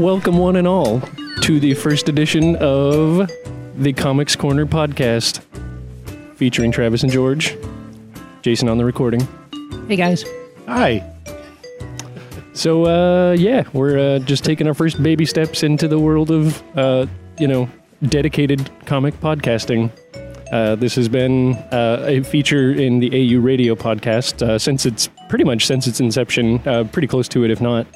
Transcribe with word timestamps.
Welcome, 0.00 0.38
one 0.38 0.56
and 0.56 0.66
all, 0.66 1.02
to 1.42 1.60
the 1.60 1.74
first 1.74 2.08
edition 2.08 2.56
of 2.56 3.30
the 3.76 3.92
Comics 3.92 4.34
Corner 4.34 4.64
podcast, 4.64 5.42
featuring 6.36 6.72
Travis 6.72 7.02
and 7.02 7.12
George, 7.12 7.54
Jason 8.40 8.70
on 8.70 8.78
the 8.78 8.84
recording. 8.86 9.28
Hey 9.88 9.96
guys. 9.96 10.24
Hi. 10.66 11.06
So, 12.54 12.86
uh, 12.86 13.32
yeah, 13.32 13.64
we're 13.74 13.98
uh, 13.98 14.18
just 14.20 14.42
taking 14.42 14.66
our 14.66 14.72
first 14.72 15.02
baby 15.02 15.26
steps 15.26 15.62
into 15.62 15.86
the 15.86 15.98
world 15.98 16.30
of, 16.30 16.62
uh, 16.78 17.04
you 17.38 17.46
know, 17.46 17.68
dedicated 18.04 18.70
comic 18.86 19.20
podcasting. 19.20 19.92
Uh, 20.50 20.76
this 20.76 20.94
has 20.94 21.10
been 21.10 21.56
uh, 21.72 22.04
a 22.06 22.22
feature 22.22 22.72
in 22.72 23.00
the 23.00 23.10
AU 23.10 23.38
Radio 23.38 23.74
podcast 23.74 24.40
uh, 24.40 24.58
since 24.58 24.86
it's 24.86 25.10
pretty 25.28 25.44
much 25.44 25.66
since 25.66 25.86
its 25.86 26.00
inception, 26.00 26.66
uh, 26.66 26.84
pretty 26.84 27.06
close 27.06 27.28
to 27.28 27.44
it, 27.44 27.50
if 27.50 27.60
not. 27.60 27.86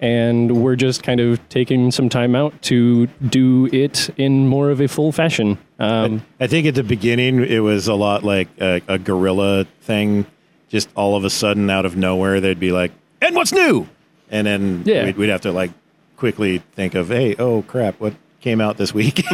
And 0.00 0.62
we're 0.62 0.76
just 0.76 1.02
kind 1.02 1.20
of 1.20 1.46
taking 1.48 1.90
some 1.90 2.08
time 2.08 2.34
out 2.34 2.60
to 2.62 3.06
do 3.06 3.66
it 3.72 4.10
in 4.18 4.46
more 4.48 4.70
of 4.70 4.80
a 4.80 4.88
full 4.88 5.12
fashion. 5.12 5.56
Um, 5.78 6.24
I 6.40 6.46
think 6.46 6.66
at 6.66 6.74
the 6.74 6.82
beginning 6.82 7.42
it 7.44 7.60
was 7.60 7.88
a 7.88 7.94
lot 7.94 8.22
like 8.24 8.48
a, 8.60 8.82
a 8.88 8.98
guerrilla 8.98 9.66
thing. 9.80 10.26
Just 10.68 10.88
all 10.96 11.16
of 11.16 11.24
a 11.24 11.30
sudden, 11.30 11.70
out 11.70 11.86
of 11.86 11.96
nowhere, 11.96 12.40
they'd 12.40 12.58
be 12.60 12.72
like, 12.72 12.90
"And 13.22 13.34
what's 13.36 13.52
new?" 13.52 13.88
And 14.30 14.46
then 14.46 14.82
Yeah. 14.84 15.04
we'd, 15.04 15.16
we'd 15.16 15.28
have 15.30 15.42
to 15.42 15.52
like 15.52 15.70
quickly 16.16 16.58
think 16.72 16.94
of, 16.94 17.08
"Hey, 17.08 17.36
oh 17.38 17.62
crap, 17.62 17.98
what 18.00 18.14
came 18.40 18.60
out 18.60 18.76
this 18.76 18.92
week?" 18.92 19.24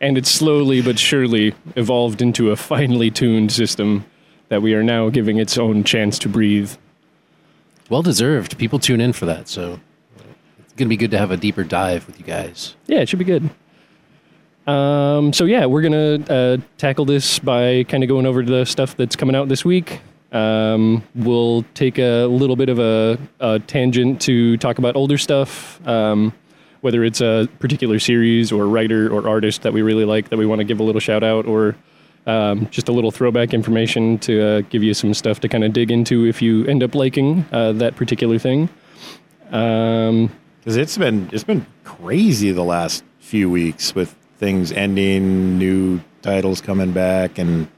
and 0.00 0.16
it's 0.18 0.30
slowly 0.30 0.80
but 0.82 0.98
surely 0.98 1.54
evolved 1.76 2.22
into 2.22 2.50
a 2.50 2.56
finely 2.56 3.10
tuned 3.10 3.52
system 3.52 4.04
that 4.48 4.62
we 4.62 4.74
are 4.74 4.82
now 4.82 5.08
giving 5.10 5.38
its 5.38 5.56
own 5.58 5.82
chance 5.84 6.18
to 6.20 6.28
breathe. 6.28 6.72
Well 7.92 8.00
deserved. 8.00 8.56
People 8.56 8.78
tune 8.78 9.02
in 9.02 9.12
for 9.12 9.26
that, 9.26 9.48
so 9.48 9.78
it's 10.60 10.72
going 10.76 10.86
to 10.86 10.88
be 10.88 10.96
good 10.96 11.10
to 11.10 11.18
have 11.18 11.30
a 11.30 11.36
deeper 11.36 11.62
dive 11.62 12.06
with 12.06 12.18
you 12.18 12.24
guys. 12.24 12.74
Yeah, 12.86 13.00
it 13.00 13.08
should 13.10 13.18
be 13.18 13.26
good. 13.26 13.50
Um, 14.66 15.34
so 15.34 15.44
yeah, 15.44 15.66
we're 15.66 15.82
gonna 15.82 16.24
uh, 16.30 16.56
tackle 16.78 17.04
this 17.04 17.38
by 17.38 17.84
kind 17.84 18.02
of 18.02 18.08
going 18.08 18.24
over 18.24 18.42
the 18.42 18.64
stuff 18.64 18.96
that's 18.96 19.14
coming 19.14 19.36
out 19.36 19.50
this 19.50 19.62
week. 19.62 20.00
Um, 20.32 21.02
we'll 21.14 21.66
take 21.74 21.98
a 21.98 22.24
little 22.24 22.56
bit 22.56 22.70
of 22.70 22.78
a, 22.78 23.18
a 23.40 23.58
tangent 23.58 24.22
to 24.22 24.56
talk 24.56 24.78
about 24.78 24.96
older 24.96 25.18
stuff, 25.18 25.86
um, 25.86 26.32
whether 26.80 27.04
it's 27.04 27.20
a 27.20 27.46
particular 27.58 27.98
series 27.98 28.52
or 28.52 28.68
writer 28.68 29.12
or 29.12 29.28
artist 29.28 29.60
that 29.62 29.74
we 29.74 29.82
really 29.82 30.06
like 30.06 30.30
that 30.30 30.38
we 30.38 30.46
want 30.46 30.60
to 30.60 30.64
give 30.64 30.80
a 30.80 30.82
little 30.82 31.00
shout 31.00 31.22
out, 31.22 31.44
or 31.44 31.76
um, 32.26 32.68
just 32.70 32.88
a 32.88 32.92
little 32.92 33.10
throwback 33.10 33.52
information 33.52 34.18
to 34.20 34.42
uh, 34.42 34.60
give 34.70 34.82
you 34.82 34.94
some 34.94 35.14
stuff 35.14 35.40
to 35.40 35.48
kind 35.48 35.64
of 35.64 35.72
dig 35.72 35.90
into 35.90 36.26
if 36.26 36.40
you 36.40 36.64
end 36.66 36.82
up 36.82 36.94
liking 36.94 37.44
uh, 37.52 37.72
that 37.72 37.96
particular 37.96 38.38
thing. 38.38 38.68
Um, 39.50 40.30
Because 40.60 40.76
it's 40.76 40.96
been 40.96 41.28
it's 41.32 41.44
been 41.44 41.66
crazy 41.84 42.52
the 42.52 42.64
last 42.64 43.04
few 43.18 43.50
weeks 43.50 43.94
with 43.94 44.14
things 44.38 44.72
ending, 44.72 45.58
new 45.58 46.00
titles 46.22 46.60
coming 46.60 46.92
back, 46.92 47.38
and 47.38 47.68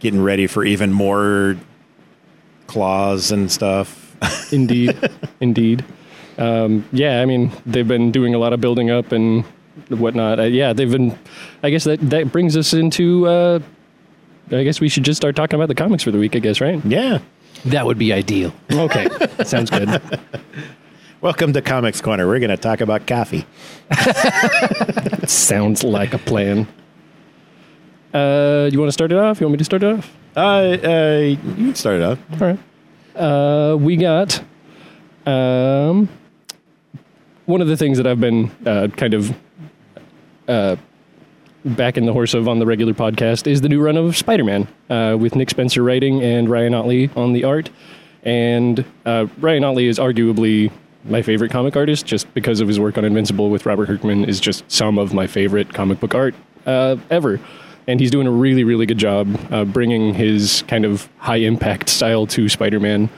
getting 0.00 0.22
ready 0.22 0.46
for 0.46 0.64
even 0.64 0.92
more 0.92 1.56
claws 2.66 3.30
and 3.32 3.50
stuff. 3.50 4.16
Indeed, 4.52 4.96
indeed. 5.40 5.84
Um, 6.38 6.86
yeah, 6.90 7.20
I 7.20 7.26
mean, 7.26 7.52
they've 7.66 7.86
been 7.86 8.10
doing 8.10 8.34
a 8.34 8.38
lot 8.38 8.52
of 8.52 8.60
building 8.60 8.90
up 8.90 9.12
and 9.12 9.44
whatnot. 9.88 10.40
Uh, 10.40 10.44
yeah, 10.44 10.72
they've 10.72 10.90
been. 10.90 11.18
I 11.62 11.70
guess 11.70 11.84
that 11.84 12.00
that 12.10 12.32
brings 12.32 12.56
us 12.56 12.72
into. 12.72 13.26
Uh, 13.26 13.60
I 14.50 14.62
guess 14.62 14.80
we 14.80 14.88
should 14.88 15.04
just 15.04 15.16
start 15.16 15.34
talking 15.36 15.56
about 15.56 15.68
the 15.68 15.74
comics 15.74 16.02
for 16.02 16.10
the 16.10 16.18
week. 16.18 16.36
I 16.36 16.40
guess, 16.40 16.60
right? 16.60 16.84
yeah. 16.84 17.18
That 17.64 17.86
would 17.86 17.98
be 17.98 18.12
ideal. 18.12 18.54
Okay, 18.70 19.08
sounds 19.44 19.70
good. 19.70 20.00
Welcome 21.22 21.54
to 21.54 21.62
Comics 21.62 22.00
Corner. 22.00 22.26
We're 22.26 22.38
going 22.38 22.50
to 22.50 22.56
talk 22.58 22.80
about 22.82 23.06
coffee. 23.06 23.46
sounds 25.26 25.82
like 25.82 26.12
a 26.12 26.18
plan. 26.18 26.68
Uh, 28.12 28.68
you 28.70 28.78
want 28.78 28.88
to 28.88 28.92
start 28.92 29.10
it 29.10 29.18
off? 29.18 29.40
You 29.40 29.46
want 29.46 29.52
me 29.52 29.58
to 29.58 29.64
start 29.64 29.82
it 29.82 29.98
off? 29.98 30.14
Uh, 30.36 30.40
uh, 30.40 31.20
you 31.22 31.36
can 31.38 31.74
start 31.74 31.96
it 31.96 32.02
off. 32.02 32.18
All 32.40 32.46
right. 32.46 32.58
Uh, 33.16 33.76
we 33.76 33.96
got 33.96 34.42
um, 35.24 36.08
one 37.46 37.62
of 37.62 37.68
the 37.68 37.76
things 37.76 37.96
that 37.96 38.06
I've 38.06 38.20
been 38.20 38.50
uh, 38.66 38.88
kind 38.96 39.14
of 39.14 39.34
uh, 40.48 40.76
back 41.64 41.96
in 41.96 42.06
the 42.06 42.12
horse 42.12 42.34
of 42.34 42.48
on 42.48 42.58
the 42.58 42.66
regular 42.66 42.94
podcast 42.94 43.46
is 43.46 43.60
the 43.60 43.68
new 43.68 43.80
run 43.80 43.96
of 43.96 44.16
Spider-Man 44.16 44.68
uh, 44.88 45.16
with 45.18 45.34
Nick 45.34 45.50
Spencer 45.50 45.82
writing 45.82 46.22
and 46.22 46.48
Ryan 46.48 46.74
Ottley 46.74 47.10
on 47.16 47.32
the 47.32 47.44
art. 47.44 47.70
And 48.22 48.84
uh, 49.04 49.26
Ryan 49.38 49.64
Ottley 49.64 49.86
is 49.86 49.98
arguably 49.98 50.70
my 51.04 51.22
favorite 51.22 51.50
comic 51.50 51.76
artist 51.76 52.06
just 52.06 52.32
because 52.34 52.60
of 52.60 52.68
his 52.68 52.80
work 52.80 52.98
on 52.98 53.04
Invincible 53.04 53.50
with 53.50 53.66
Robert 53.66 53.86
Kirkman 53.86 54.24
is 54.24 54.40
just 54.40 54.70
some 54.70 54.98
of 54.98 55.14
my 55.14 55.26
favorite 55.26 55.72
comic 55.72 56.00
book 56.00 56.14
art 56.14 56.34
uh, 56.66 56.96
ever. 57.10 57.40
And 57.88 58.00
he's 58.00 58.10
doing 58.10 58.26
a 58.26 58.32
really, 58.32 58.64
really 58.64 58.86
good 58.86 58.98
job 58.98 59.28
uh, 59.52 59.64
bringing 59.64 60.14
his 60.14 60.64
kind 60.66 60.84
of 60.84 61.08
high 61.18 61.36
impact 61.36 61.88
style 61.88 62.26
to 62.28 62.48
Spider 62.48 62.80
Man. 62.80 63.08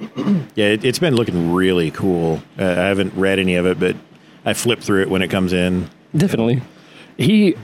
Yeah, 0.56 0.66
it, 0.66 0.84
it's 0.84 0.98
been 0.98 1.14
looking 1.14 1.52
really 1.52 1.92
cool. 1.92 2.42
Uh, 2.58 2.64
I 2.64 2.88
haven't 2.88 3.14
read 3.14 3.38
any 3.38 3.54
of 3.54 3.66
it, 3.66 3.78
but 3.78 3.96
I 4.44 4.52
flip 4.52 4.80
through 4.80 5.02
it 5.02 5.08
when 5.08 5.22
it 5.22 5.28
comes 5.28 5.52
in. 5.52 5.88
Definitely. 6.16 6.62
He 7.16 7.56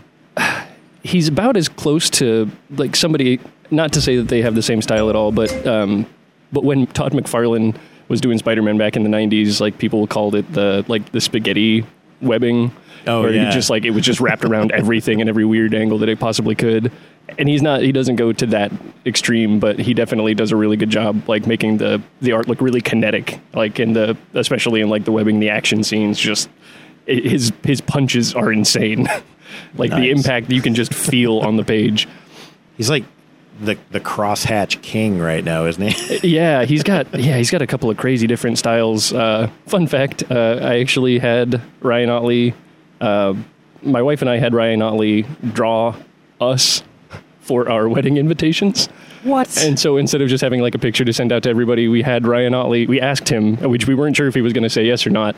he's 1.03 1.29
about 1.29 1.57
as 1.57 1.69
close 1.69 2.11
to 2.11 2.51
like 2.71 2.97
somebody 2.97 3.41
not 3.71 3.93
to 3.93 4.01
say 4.01 4.17
that 4.17 4.29
they 4.29 4.43
have 4.43 4.55
the 4.55 4.63
same 4.63 4.83
style 4.83 5.11
at 5.11 5.17
all, 5.17 5.33
but 5.33 5.67
um 5.67 6.07
but 6.53 6.65
when 6.65 6.87
Todd 6.87 7.13
McFarlane 7.13 7.77
was 8.09 8.21
doing 8.23 8.39
Spider-Man 8.39 8.79
back 8.79 8.97
in 8.97 9.03
the 9.03 9.11
90s, 9.11 9.61
like 9.61 9.77
people 9.77 10.07
called 10.07 10.35
it 10.35 10.51
the 10.53 10.85
like 10.89 11.13
the 11.13 11.21
spaghetti 11.21 11.85
webbing 12.21 12.73
Oh, 13.07 13.23
where 13.23 13.33
he 13.33 13.39
yeah. 13.39 13.51
just 13.51 13.71
like 13.71 13.85
it 13.85 13.91
was 13.91 14.05
just 14.05 14.21
wrapped 14.21 14.45
around 14.45 14.73
everything 14.75 15.21
in 15.21 15.29
every 15.29 15.45
weird 15.45 15.75
angle 15.75 15.99
that 15.99 16.09
it 16.09 16.19
possibly 16.19 16.55
could. 16.55 16.93
And 17.39 17.49
he's 17.49 17.63
not 17.63 17.83
he 17.83 17.93
doesn't 17.93 18.17
go 18.17 18.33
to 18.33 18.47
that 18.47 18.73
extreme, 19.07 19.61
but 19.61 19.79
he 19.79 19.95
definitely 19.95 20.35
does 20.35 20.51
a 20.53 20.57
really 20.57 20.77
good 20.77 20.91
job 20.91 21.29
like 21.29 21.47
making 21.47 21.79
the 21.79 22.03
the 22.21 22.33
art 22.33 22.49
look 22.49 22.61
really 22.61 22.81
kinetic, 22.81 23.41
like 23.55 23.79
in 23.81 23.93
the 23.93 24.17
especially 24.35 24.81
in 24.81 24.89
like 24.89 25.05
the 25.05 25.13
webbing 25.13 25.39
the 25.41 25.51
action 25.51 25.85
scenes 25.85 26.19
just 26.19 26.49
his 27.09 27.53
his 27.65 27.81
punches 27.81 28.35
are 28.35 28.53
insane. 28.53 29.09
like 29.77 29.91
the 29.91 30.11
impact 30.11 30.51
you 30.51 30.63
can 30.63 30.75
just 30.75 30.93
feel 30.93 31.39
on 31.39 31.57
the 31.57 31.65
page. 31.65 32.09
He's 32.77 32.91
like 32.91 33.05
the 33.61 33.77
the 33.91 34.01
crosshatch 34.01 34.81
king 34.83 35.19
right 35.19 35.43
now, 35.43 35.67
isn't 35.67 35.83
he? 35.83 36.19
Yeah, 36.37 36.65
he's 36.65 36.83
got 36.83 37.13
yeah, 37.19 37.37
he's 37.37 37.51
got 37.51 37.63
a 37.63 37.67
couple 37.67 37.91
of 37.91 37.97
crazy 37.97 38.27
different 38.27 38.59
styles. 38.59 39.13
Uh, 39.13 39.51
fun 39.67 39.87
fact: 39.87 40.23
uh, 40.31 40.59
I 40.63 40.81
actually 40.81 41.19
had 41.19 41.61
Ryan 41.81 42.11
Ottley. 42.11 42.55
Uh, 43.01 43.35
my 43.83 44.03
wife 44.03 44.23
and 44.23 44.31
I 44.31 44.39
had 44.39 44.55
Ryan 44.55 44.83
Ottley 44.83 45.23
draw 45.53 45.97
us 46.41 46.83
for 47.49 47.69
our 47.71 47.89
wedding 47.89 48.19
invitations. 48.19 48.89
What? 49.25 49.49
And 49.65 49.81
so 49.81 49.97
instead 49.97 50.21
of 50.21 50.29
just 50.29 50.43
having 50.43 50.61
like 50.61 50.75
a 50.75 50.79
picture 50.79 51.05
to 51.05 51.13
send 51.15 51.33
out 51.33 51.43
to 51.45 51.49
everybody, 51.49 51.89
we 51.89 52.03
had 52.03 52.27
Ryan 52.27 52.53
Ottley. 52.55 52.87
We 52.87 53.01
asked 53.01 53.29
him, 53.29 53.57
which 53.57 53.87
we 53.87 53.95
weren't 53.95 54.15
sure 54.15 54.29
if 54.29 54.35
he 54.35 54.43
was 54.43 54.53
going 54.53 54.65
to 54.65 54.71
say 54.71 54.85
yes 54.85 55.07
or 55.07 55.11
not. 55.11 55.35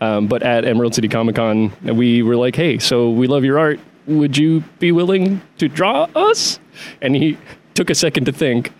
Um, 0.00 0.26
but 0.26 0.42
at 0.42 0.64
Emerald 0.64 0.94
City 0.94 1.08
Comic 1.08 1.36
Con, 1.36 1.70
we 1.82 2.22
were 2.22 2.34
like, 2.34 2.56
"Hey, 2.56 2.78
so 2.78 3.10
we 3.10 3.26
love 3.26 3.44
your 3.44 3.58
art. 3.58 3.78
Would 4.06 4.38
you 4.38 4.64
be 4.78 4.90
willing 4.90 5.42
to 5.58 5.68
draw 5.68 6.08
us?" 6.16 6.58
And 7.02 7.14
he 7.14 7.36
took 7.74 7.90
a 7.90 7.94
second 7.94 8.24
to 8.24 8.32
think, 8.32 8.72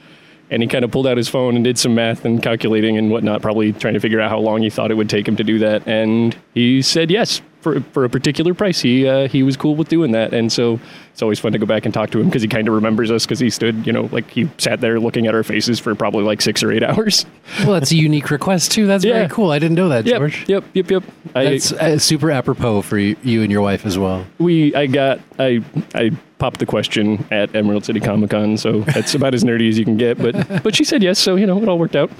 and 0.51 0.63
he 0.63 0.69
kind 0.69 0.85
of 0.85 0.91
pulled 0.91 1.07
out 1.07 1.17
his 1.17 1.29
phone 1.29 1.55
and 1.55 1.65
did 1.65 1.79
some 1.79 1.95
math 1.95 2.25
and 2.25 2.43
calculating 2.43 2.99
and 2.99 3.11
whatnot, 3.11 3.41
probably 3.43 3.73
trying 3.73 3.95
to 3.95 4.01
figure 4.01 4.21
out 4.21 4.31
how 4.31 4.39
long 4.39 4.63
he 4.63 4.71
thought 4.71 4.91
it 4.91 4.95
would 4.95 5.09
take 5.09 5.27
him 5.29 5.37
to 5.37 5.45
do 5.45 5.59
that. 5.61 5.87
And 5.87 6.37
he 6.55 6.83
said 6.83 7.11
yes 7.11 7.41
for 7.61 7.81
for 7.93 8.05
a 8.05 8.09
particular 8.09 8.55
price. 8.55 8.81
He 8.81 9.07
uh, 9.07 9.29
he 9.29 9.43
was 9.43 9.57
cool 9.57 9.77
with 9.77 9.89
doing 9.89 10.13
that, 10.13 10.33
and 10.33 10.51
so 10.51 10.81
it's 11.13 11.21
always 11.23 11.39
fun 11.39 11.53
to 11.53 11.59
go 11.59 11.67
back 11.67 11.85
and 11.85 11.93
talk 11.93 12.11
to 12.11 12.19
him 12.21 12.27
because 12.27 12.41
he 12.41 12.49
kind 12.49 12.67
of 12.67 12.75
remembers 12.75 13.11
us 13.11 13.27
because 13.27 13.39
he 13.39 13.51
stood, 13.51 13.87
you 13.87 13.93
know, 13.93 14.09
like 14.13 14.31
he 14.31 14.49
sat 14.57 14.81
there 14.81 14.99
looking 14.99 15.27
at 15.27 15.35
our 15.35 15.43
faces 15.43 15.79
for 15.79 15.95
probably 15.95 16.25
like 16.25 16.41
six 16.41 16.63
or 16.63 16.73
eight 16.73 16.83
hours. 16.91 17.27
well, 17.61 17.73
that's 17.73 17.93
a 17.93 17.97
unique 17.97 18.31
request 18.31 18.73
too. 18.73 18.87
That's 18.87 19.05
Yeah. 19.05 19.13
very 19.15 19.29
cool. 19.29 19.51
I 19.51 19.59
didn't 19.59 19.77
know 19.77 19.91
that, 19.91 20.07
Yep, 20.07 20.19
George. 20.19 20.49
yep, 20.49 20.65
yep, 20.73 20.91
yep. 20.91 21.03
I, 21.35 21.45
That's 21.45 21.73
uh, 21.73 21.99
super 21.99 22.31
apropos 22.31 22.81
for 22.83 22.97
you, 22.97 23.15
you 23.23 23.43
and 23.43 23.53
your 23.53 23.61
wife 23.61 23.85
as 23.85 23.99
well. 23.99 24.25
we 24.39 24.75
I 24.75 24.87
got 24.87 25.21
I 25.39 25.63
I 25.95 26.13
popped 26.41 26.59
the 26.59 26.67
question 26.67 27.25
at 27.31 27.55
Emerald 27.55 27.85
City 27.85 28.01
Comic 28.01 28.31
Con, 28.31 28.57
so 28.57 28.81
that's 28.81 29.15
about 29.15 29.35
as 29.35 29.45
nerdy 29.45 29.69
as 29.69 29.79
you 29.79 29.85
can 29.85 29.97
get. 29.97 30.19
But 30.19 30.63
but 30.65 30.75
she 30.75 30.83
said 30.83 31.03
yes, 31.03 31.19
so 31.21 31.37
you 31.37 31.47
know 31.47 31.63
it 31.63 31.69
all 31.69 31.79
worked 31.79 31.95
out. 31.95 32.11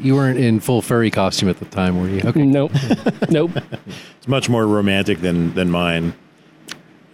You 0.00 0.14
weren't 0.16 0.38
in 0.38 0.60
full 0.60 0.82
furry 0.82 1.10
costume 1.10 1.48
at 1.48 1.58
the 1.58 1.64
time, 1.64 1.98
were 2.00 2.08
you? 2.08 2.20
Okay. 2.24 2.42
Nope, 2.44 2.72
nope. 3.30 3.50
It's 4.18 4.28
much 4.28 4.48
more 4.50 4.66
romantic 4.66 5.20
than 5.20 5.54
than 5.54 5.70
mine. 5.70 6.12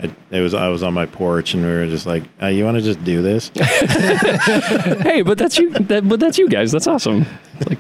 It, 0.01 0.11
it 0.33 0.41
was 0.41 0.55
I 0.55 0.69
was 0.69 0.83
on 0.83 0.93
my 0.93 1.07
porch 1.07 1.55
and 1.55 1.63
we 1.65 1.71
were 1.71 1.87
just 1.87 2.05
like, 2.05 2.25
uh, 2.43 2.47
"You 2.49 2.65
want 2.65 2.77
to 2.77 2.83
just 2.83 3.03
do 3.05 3.23
this?" 3.23 3.51
hey, 3.55 5.23
but 5.23 5.39
that's 5.39 5.57
you. 5.57 5.71
That, 5.71 6.09
but 6.09 6.19
that's 6.21 6.37
you 6.37 6.49
guys. 6.49 6.73
That's 6.73 6.87
awesome. 6.89 7.25
It's 7.61 7.69
Like 7.71 7.79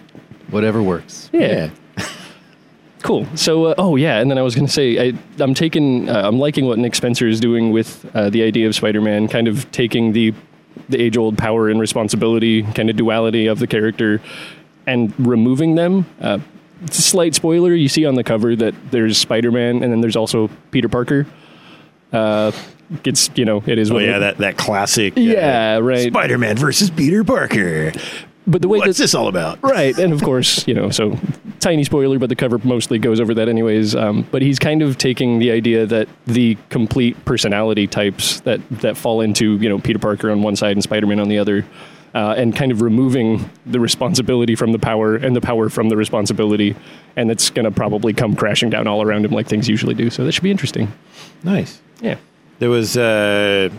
Whatever 0.50 0.82
works. 0.82 1.28
yeah. 1.32 1.70
Cool. 3.04 3.26
So, 3.36 3.66
uh, 3.66 3.74
oh 3.76 3.96
yeah, 3.96 4.18
and 4.20 4.30
then 4.30 4.38
I 4.38 4.42
was 4.42 4.54
going 4.54 4.66
to 4.66 4.72
say, 4.72 5.10
I, 5.10 5.12
I'm 5.38 5.52
taking, 5.52 6.08
uh, 6.08 6.22
I'm 6.26 6.38
liking 6.38 6.64
what 6.64 6.78
Nick 6.78 6.94
Spencer 6.94 7.28
is 7.28 7.38
doing 7.38 7.70
with 7.70 8.10
uh, 8.16 8.30
the 8.30 8.42
idea 8.42 8.66
of 8.66 8.74
Spider-Man, 8.74 9.28
kind 9.28 9.46
of 9.46 9.70
taking 9.72 10.12
the 10.12 10.32
the 10.88 11.00
age-old 11.00 11.36
power 11.38 11.68
and 11.68 11.78
responsibility 11.78 12.62
kind 12.62 12.88
of 12.90 12.96
duality 12.96 13.46
of 13.46 13.58
the 13.58 13.66
character 13.66 14.20
and 14.86 15.12
removing 15.18 15.74
them. 15.74 16.06
Uh, 16.18 16.38
slight 16.90 17.34
spoiler: 17.34 17.74
you 17.74 17.88
see 17.90 18.06
on 18.06 18.14
the 18.14 18.24
cover 18.24 18.56
that 18.56 18.74
there's 18.90 19.18
Spider-Man, 19.18 19.82
and 19.82 19.92
then 19.92 20.00
there's 20.00 20.16
also 20.16 20.48
Peter 20.70 20.88
Parker. 20.88 21.26
Uh, 22.10 22.52
it's 23.04 23.28
you 23.34 23.44
know 23.44 23.62
it 23.66 23.78
is. 23.78 23.90
Oh 23.90 23.94
what 23.94 24.04
yeah, 24.04 24.16
it- 24.16 24.20
that 24.20 24.38
that 24.38 24.56
classic. 24.56 25.14
uh, 25.16 25.20
Yeah, 25.20 25.76
right. 25.76 26.08
Spider-Man 26.10 26.56
versus 26.56 26.88
Peter 26.88 27.22
Parker. 27.22 27.92
But 28.46 28.60
the 28.60 28.68
way 28.68 28.78
What's 28.78 28.98
that 28.98 29.04
this 29.04 29.14
all 29.14 29.28
about? 29.28 29.62
Right, 29.62 29.96
and 29.98 30.12
of 30.12 30.22
course, 30.22 30.68
you 30.68 30.74
know, 30.74 30.90
so 30.90 31.18
tiny 31.60 31.82
spoiler, 31.82 32.18
but 32.18 32.28
the 32.28 32.36
cover 32.36 32.58
mostly 32.58 32.98
goes 32.98 33.18
over 33.18 33.32
that 33.34 33.48
anyways. 33.48 33.94
Um, 33.96 34.26
but 34.30 34.42
he's 34.42 34.58
kind 34.58 34.82
of 34.82 34.98
taking 34.98 35.38
the 35.38 35.50
idea 35.50 35.86
that 35.86 36.08
the 36.26 36.58
complete 36.68 37.24
personality 37.24 37.86
types 37.86 38.40
that 38.40 38.60
that 38.82 38.98
fall 38.98 39.22
into 39.22 39.56
you 39.56 39.68
know 39.68 39.78
Peter 39.78 39.98
Parker 39.98 40.30
on 40.30 40.42
one 40.42 40.56
side 40.56 40.72
and 40.72 40.82
Spider 40.82 41.06
Man 41.06 41.20
on 41.20 41.28
the 41.28 41.38
other, 41.38 41.64
uh, 42.14 42.34
and 42.36 42.54
kind 42.54 42.70
of 42.70 42.82
removing 42.82 43.48
the 43.64 43.80
responsibility 43.80 44.54
from 44.54 44.72
the 44.72 44.78
power 44.78 45.16
and 45.16 45.34
the 45.34 45.40
power 45.40 45.70
from 45.70 45.88
the 45.88 45.96
responsibility, 45.96 46.76
and 47.16 47.30
it's 47.30 47.48
going 47.48 47.64
to 47.64 47.70
probably 47.70 48.12
come 48.12 48.36
crashing 48.36 48.68
down 48.68 48.86
all 48.86 49.00
around 49.00 49.24
him 49.24 49.30
like 49.30 49.48
things 49.48 49.68
usually 49.70 49.94
do. 49.94 50.10
So 50.10 50.22
that 50.24 50.32
should 50.32 50.44
be 50.44 50.50
interesting. 50.50 50.92
Nice. 51.42 51.80
Yeah. 52.02 52.18
There 52.58 52.70
was 52.70 52.96
uh, 52.96 53.70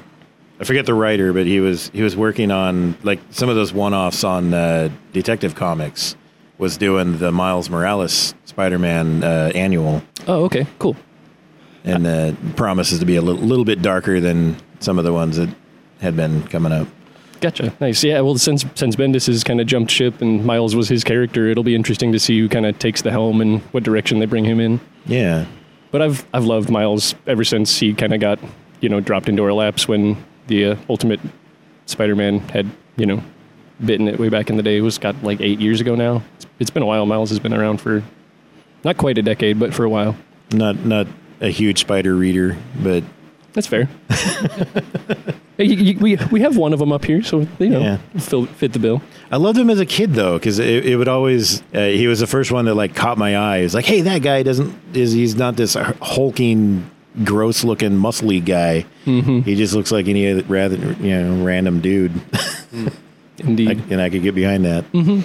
I 0.60 0.64
forget 0.64 0.86
the 0.86 0.94
writer, 0.94 1.34
but 1.34 1.46
he 1.46 1.60
was 1.60 1.90
he 1.90 2.02
was 2.02 2.16
working 2.16 2.50
on 2.52 2.98
like 3.04 3.20
some 3.32 3.50
of 3.50 3.56
those 3.56 3.74
one-offs 3.74 4.24
on 4.24 4.54
uh, 4.54 4.90
Detective 5.14 5.56
Comics. 5.56 6.16
Was 6.58 6.78
doing 6.78 7.18
the 7.18 7.34
Miles 7.34 7.70
Morales 7.70 8.34
Spider-Man 8.46 9.26
uh, 9.26 9.52
annual, 9.54 10.02
Oh, 10.26 10.46
okay, 10.46 10.66
cool. 10.80 10.96
and 11.84 12.08
uh, 12.08 12.32
promises 12.56 13.00
to 13.00 13.06
be 13.06 13.18
a 13.18 13.22
little, 13.22 13.42
little 13.42 13.66
bit 13.66 13.82
darker 13.82 14.22
than 14.22 14.56
some 14.80 14.98
of 14.98 15.04
the 15.04 15.12
ones 15.12 15.36
that 15.36 15.50
had 16.00 16.16
been 16.16 16.44
coming 16.48 16.72
up. 16.72 16.88
Gotcha. 17.42 17.74
Nice. 17.82 18.02
Yeah. 18.06 18.22
Well, 18.22 18.38
since 18.38 18.64
since 18.76 18.96
Bendis 18.96 19.28
has 19.28 19.44
kind 19.44 19.60
of 19.60 19.68
jumped 19.68 19.92
ship 19.92 20.22
and 20.22 20.46
Miles 20.46 20.78
was 20.78 20.88
his 20.88 21.04
character, 21.04 21.50
it'll 21.50 21.66
be 21.66 21.76
interesting 21.76 22.14
to 22.14 22.20
see 22.20 22.40
who 22.40 22.48
kind 22.48 22.66
of 22.66 22.80
takes 22.80 23.02
the 23.02 23.12
helm 23.12 23.42
and 23.42 23.60
what 23.74 23.84
direction 23.84 24.20
they 24.20 24.26
bring 24.26 24.46
him 24.46 24.62
in. 24.62 24.80
Yeah, 25.06 25.46
But 25.92 26.02
I've 26.02 26.26
I've 26.34 26.46
loved 26.46 26.70
Miles 26.70 27.16
ever 27.28 27.44
since 27.44 27.78
he 27.78 27.94
kind 27.94 28.14
of 28.14 28.22
got 28.22 28.40
you 28.80 28.88
know 28.88 29.02
dropped 29.02 29.28
into 29.28 29.44
our 29.44 29.52
laps 29.52 29.90
when 29.90 30.16
the 30.48 30.66
uh, 30.66 30.76
Ultimate 30.90 31.20
Spider-Man 31.86 32.40
had 32.50 32.70
you 32.98 33.06
know 33.06 33.24
bitten 33.84 34.08
it 34.08 34.20
way 34.20 34.30
back 34.30 34.50
in 34.50 34.58
the 34.58 34.64
day. 34.64 34.78
It 34.78 34.82
was 34.82 34.98
got 34.98 35.22
like 35.24 35.42
eight 35.42 35.60
years 35.60 35.82
ago 35.82 35.96
now. 35.96 36.24
It's, 36.38 36.46
it's 36.60 36.70
been 36.72 36.84
a 36.84 36.86
while. 36.86 37.06
Miles 37.06 37.30
has 37.30 37.40
been 37.40 37.54
around 37.54 37.82
for 37.82 38.04
not 38.84 38.98
quite 38.98 39.18
a 39.18 39.22
decade, 39.22 39.60
but 39.60 39.74
for 39.74 39.84
a 39.86 39.90
while. 39.90 40.16
not 40.52 40.86
not 40.86 41.08
a 41.42 41.50
huge 41.50 41.80
spider 41.80 42.16
reader, 42.16 42.58
but 42.82 43.04
That's 43.54 43.68
fair. 43.68 43.90
You- 45.58 45.66
you- 45.68 46.00
we 46.00 46.18
we 46.32 46.42
have 46.42 46.58
one 46.58 46.74
of 46.74 46.80
them 46.80 46.92
up 46.92 47.06
here, 47.06 47.24
so 47.24 47.48
you 47.60 47.70
know 47.70 47.80
Yeah. 47.80 47.98
fill, 48.20 48.46
fit 48.46 48.74
the 48.74 48.80
bill. 48.80 49.02
I 49.32 49.38
loved 49.38 49.58
him 49.58 49.70
as 49.70 49.80
a 49.80 49.86
kid 49.86 50.14
though, 50.14 50.38
because 50.38 50.60
it, 50.60 50.86
it 50.86 50.98
would 50.98 51.08
always. 51.08 51.62
Uh, 51.74 51.86
he 51.86 52.08
was 52.08 52.20
the 52.20 52.28
first 52.28 52.52
one 52.52 52.66
that 52.66 52.76
like 52.76 52.94
caught 52.94 53.18
my 53.18 53.38
eye. 53.38 53.60
It's 53.60 53.74
like, 53.74 53.86
hey, 53.86 54.02
that 54.02 54.22
guy 54.22 54.44
doesn't 54.44 54.76
is 54.94 55.14
he's 55.14 55.38
not 55.38 55.56
this 55.56 55.76
hulking, 56.02 56.90
gross 57.24 57.64
looking, 57.64 57.92
muscly 57.92 58.44
guy. 58.44 58.86
Mm-hmm. 59.06 59.42
He 59.42 59.56
just 59.56 59.74
looks 59.74 59.92
like 59.92 60.08
any 60.08 60.30
other 60.32 60.44
rather 60.44 60.76
you 60.78 61.22
know 61.22 61.44
random 61.44 61.82
dude, 61.82 62.14
Indeed. 63.40 63.70
I, 63.70 63.94
and 63.94 64.02
I 64.02 64.10
could 64.10 64.24
get 64.24 64.36
behind 64.36 64.66
that. 64.66 64.86
yeah, 64.94 65.22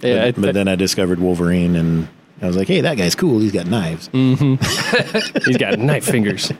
but, 0.00 0.22
I- 0.22 0.32
but 0.32 0.54
then 0.54 0.68
I 0.68 0.76
discovered 0.76 1.18
Wolverine, 1.20 1.76
and 1.76 2.08
I 2.42 2.46
was 2.46 2.56
like, 2.56 2.68
hey, 2.68 2.80
that 2.82 2.96
guy's 2.96 3.14
cool. 3.14 3.40
He's 3.40 3.52
got 3.52 3.66
knives. 3.66 4.08
He's 4.12 5.56
got 5.56 5.78
knife 5.78 6.04
fingers. 6.04 6.52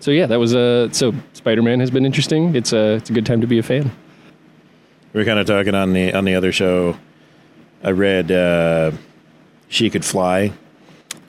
So 0.00 0.10
yeah, 0.10 0.26
that 0.26 0.38
was 0.38 0.54
uh, 0.54 0.90
so 0.92 1.12
Spider-Man 1.32 1.80
has 1.80 1.90
been 1.90 2.04
interesting. 2.06 2.54
It's 2.54 2.72
a 2.72 2.94
it's 2.94 3.10
a 3.10 3.12
good 3.12 3.26
time 3.26 3.40
to 3.40 3.46
be 3.46 3.58
a 3.58 3.62
fan. 3.62 3.90
We 5.12 5.20
were 5.20 5.24
kind 5.24 5.38
of 5.38 5.46
talking 5.46 5.74
on 5.74 5.92
the 5.92 6.12
on 6.12 6.24
the 6.24 6.34
other 6.34 6.52
show. 6.52 6.96
I 7.82 7.90
read 7.90 8.30
uh, 8.32 8.92
She 9.68 9.88
Could 9.90 10.04
Fly. 10.04 10.52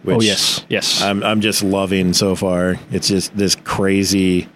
Which 0.05 0.17
oh 0.17 0.21
yes, 0.21 0.63
yes. 0.69 1.01
I'm 1.01 1.23
I'm 1.23 1.41
just 1.41 1.63
loving 1.63 2.13
so 2.13 2.35
far. 2.35 2.75
It's 2.91 3.07
just 3.07 3.35
this 3.35 3.55
crazy 3.55 4.47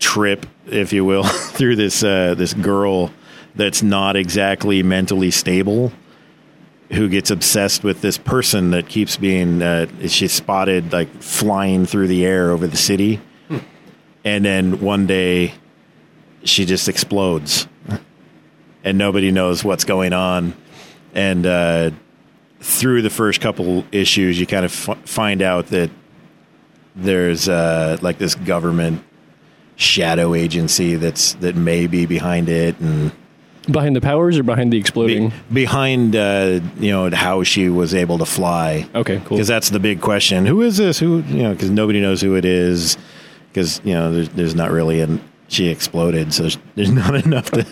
trip, 0.00 0.46
if 0.66 0.92
you 0.92 1.04
will, 1.04 1.22
through 1.24 1.76
this 1.76 2.02
uh, 2.02 2.34
this 2.34 2.52
girl 2.52 3.12
that's 3.54 3.80
not 3.80 4.16
exactly 4.16 4.82
mentally 4.82 5.30
stable, 5.30 5.92
who 6.90 7.08
gets 7.08 7.30
obsessed 7.30 7.84
with 7.84 8.00
this 8.00 8.18
person 8.18 8.72
that 8.72 8.88
keeps 8.88 9.16
being 9.16 9.62
uh, 9.62 9.86
she's 10.08 10.32
spotted 10.32 10.92
like 10.92 11.08
flying 11.22 11.86
through 11.86 12.08
the 12.08 12.26
air 12.26 12.50
over 12.50 12.66
the 12.66 12.76
city, 12.76 13.20
and 14.24 14.44
then 14.44 14.80
one 14.80 15.06
day 15.06 15.54
she 16.42 16.64
just 16.64 16.88
explodes, 16.88 17.68
and 18.82 18.98
nobody 18.98 19.30
knows 19.30 19.62
what's 19.62 19.84
going 19.84 20.12
on, 20.12 20.56
and. 21.14 21.46
Uh, 21.46 21.90
through 22.64 23.02
the 23.02 23.10
first 23.10 23.42
couple 23.42 23.84
issues, 23.92 24.40
you 24.40 24.46
kind 24.46 24.64
of 24.64 24.88
f- 24.88 24.98
find 25.06 25.42
out 25.42 25.66
that 25.66 25.90
there's 26.96 27.46
uh, 27.46 27.98
like 28.00 28.16
this 28.16 28.34
government 28.34 29.04
shadow 29.76 30.34
agency 30.34 30.94
that's 30.94 31.34
that 31.34 31.56
may 31.56 31.86
be 31.86 32.06
behind 32.06 32.48
it 32.48 32.78
and 32.80 33.12
behind 33.70 33.94
the 33.94 34.00
powers 34.00 34.38
or 34.38 34.42
behind 34.42 34.72
the 34.72 34.76
be, 34.76 34.80
exploding? 34.80 35.32
behind 35.52 36.16
uh, 36.16 36.60
you 36.78 36.90
know 36.90 37.10
how 37.10 37.42
she 37.42 37.68
was 37.68 37.94
able 37.94 38.16
to 38.16 38.24
fly. 38.24 38.88
okay, 38.94 39.18
cool. 39.26 39.36
Because 39.36 39.48
that's 39.48 39.68
the 39.68 39.80
big 39.80 40.00
question. 40.00 40.46
Who 40.46 40.62
is 40.62 40.78
this? 40.78 40.98
Who 40.98 41.18
you 41.22 41.42
know? 41.42 41.52
Because 41.52 41.68
nobody 41.70 42.00
knows 42.00 42.22
who 42.22 42.34
it 42.34 42.46
is. 42.46 42.96
Because 43.48 43.82
you 43.84 43.92
know, 43.92 44.10
there's, 44.10 44.28
there's 44.30 44.54
not 44.54 44.70
really 44.70 45.00
an. 45.00 45.22
She 45.48 45.68
exploded, 45.68 46.32
so 46.32 46.48
there's 46.76 46.90
not 47.04 47.14
enough 47.26 47.50
to, 47.50 47.62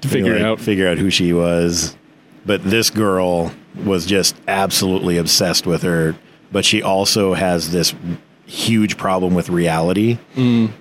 to 0.00 0.08
figure 0.08 0.34
it 0.34 0.42
out. 0.42 0.58
Figure 0.58 0.88
out 0.88 0.98
who 0.98 1.10
she 1.10 1.32
was. 1.32 1.96
But 2.44 2.64
this 2.64 2.90
girl 2.90 3.52
was 3.84 4.04
just 4.06 4.34
absolutely 4.48 5.16
obsessed 5.16 5.66
with 5.66 5.82
her. 5.82 6.16
But 6.50 6.64
she 6.64 6.82
also 6.82 7.34
has 7.34 7.70
this 7.72 7.94
huge 8.46 8.96
problem 8.96 9.34
with 9.34 9.48
reality. 9.48 10.18
Mm. 10.34 10.72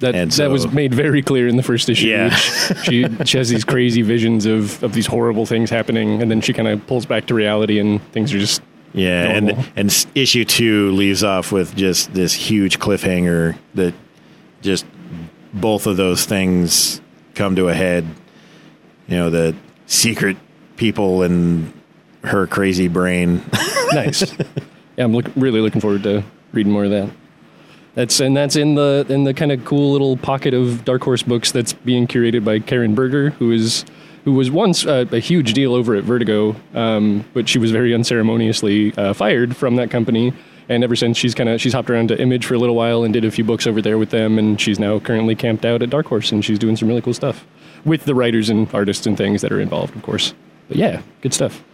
that 0.00 0.14
and 0.14 0.30
that 0.32 0.50
was 0.50 0.66
made 0.72 0.92
very 0.94 1.22
clear 1.22 1.46
in 1.46 1.56
the 1.56 1.62
first 1.62 1.88
issue. 1.88 2.08
Yeah. 2.08 2.30
she 2.30 3.06
she 3.24 3.38
has 3.38 3.48
these 3.50 3.64
crazy 3.64 4.02
visions 4.02 4.46
of 4.46 4.82
of 4.82 4.92
these 4.94 5.06
horrible 5.06 5.46
things 5.46 5.70
happening, 5.70 6.20
and 6.22 6.30
then 6.30 6.40
she 6.40 6.52
kind 6.52 6.66
of 6.68 6.84
pulls 6.86 7.06
back 7.06 7.26
to 7.26 7.34
reality, 7.34 7.78
and 7.78 8.02
things 8.12 8.32
are 8.34 8.38
just 8.38 8.62
Yeah, 8.92 9.38
Normal. 9.38 9.56
and 9.56 9.72
and 9.76 10.06
issue 10.16 10.44
two 10.44 10.90
leaves 10.92 11.22
off 11.22 11.52
with 11.52 11.76
just 11.76 12.12
this 12.14 12.32
huge 12.32 12.78
cliffhanger 12.80 13.56
that 13.74 13.94
just 14.62 14.84
both 15.52 15.86
of 15.86 15.96
those 15.96 16.24
things 16.24 17.00
come 17.34 17.54
to 17.56 17.68
a 17.68 17.74
head. 17.74 18.04
You 19.06 19.16
know, 19.16 19.30
the 19.30 19.54
secret 19.86 20.36
people 20.80 21.22
and 21.22 21.70
her 22.24 22.46
crazy 22.46 22.88
brain. 22.88 23.44
nice. 23.92 24.36
yeah, 24.96 25.04
I'm 25.04 25.12
look, 25.12 25.26
really 25.36 25.60
looking 25.60 25.80
forward 25.80 26.02
to 26.04 26.24
reading 26.52 26.72
more 26.72 26.84
of 26.84 26.90
that. 26.90 27.10
That's 27.94 28.18
and 28.20 28.36
that's 28.36 28.56
in 28.56 28.76
the 28.76 29.04
in 29.08 29.24
the 29.24 29.34
kind 29.34 29.52
of 29.52 29.64
cool 29.64 29.92
little 29.92 30.16
pocket 30.16 30.54
of 30.54 30.84
Dark 30.84 31.02
Horse 31.02 31.22
books 31.22 31.52
that's 31.52 31.74
being 31.74 32.06
curated 32.06 32.44
by 32.44 32.60
Karen 32.60 32.94
Berger, 32.94 33.30
who 33.30 33.52
is 33.52 33.84
who 34.24 34.32
was 34.32 34.50
once 34.50 34.86
uh, 34.86 35.04
a 35.12 35.18
huge 35.18 35.52
deal 35.52 35.74
over 35.74 35.94
at 35.94 36.04
Vertigo, 36.04 36.56
um, 36.74 37.24
but 37.34 37.48
she 37.48 37.58
was 37.58 37.70
very 37.70 37.92
unceremoniously 37.92 38.94
uh, 38.96 39.12
fired 39.12 39.56
from 39.56 39.76
that 39.76 39.90
company. 39.90 40.32
And 40.68 40.84
ever 40.84 40.94
since, 40.94 41.16
she's 41.18 41.34
kind 41.34 41.48
of 41.48 41.60
she's 41.60 41.72
hopped 41.72 41.90
around 41.90 42.08
to 42.08 42.20
Image 42.20 42.46
for 42.46 42.54
a 42.54 42.58
little 42.58 42.76
while 42.76 43.02
and 43.02 43.12
did 43.12 43.24
a 43.24 43.30
few 43.30 43.44
books 43.44 43.66
over 43.66 43.82
there 43.82 43.98
with 43.98 44.10
them, 44.10 44.38
and 44.38 44.58
she's 44.58 44.78
now 44.78 44.98
currently 45.00 45.34
camped 45.34 45.64
out 45.64 45.82
at 45.82 45.90
Dark 45.90 46.06
Horse, 46.06 46.32
and 46.32 46.44
she's 46.44 46.58
doing 46.58 46.76
some 46.76 46.88
really 46.88 47.02
cool 47.02 47.12
stuff 47.12 47.44
with 47.84 48.04
the 48.04 48.14
writers 48.14 48.48
and 48.48 48.72
artists 48.72 49.06
and 49.06 49.16
things 49.18 49.42
that 49.42 49.52
are 49.52 49.60
involved, 49.60 49.96
of 49.96 50.02
course. 50.02 50.32
But 50.70 50.76
yeah, 50.76 51.02
good 51.20 51.34
stuff. 51.34 51.64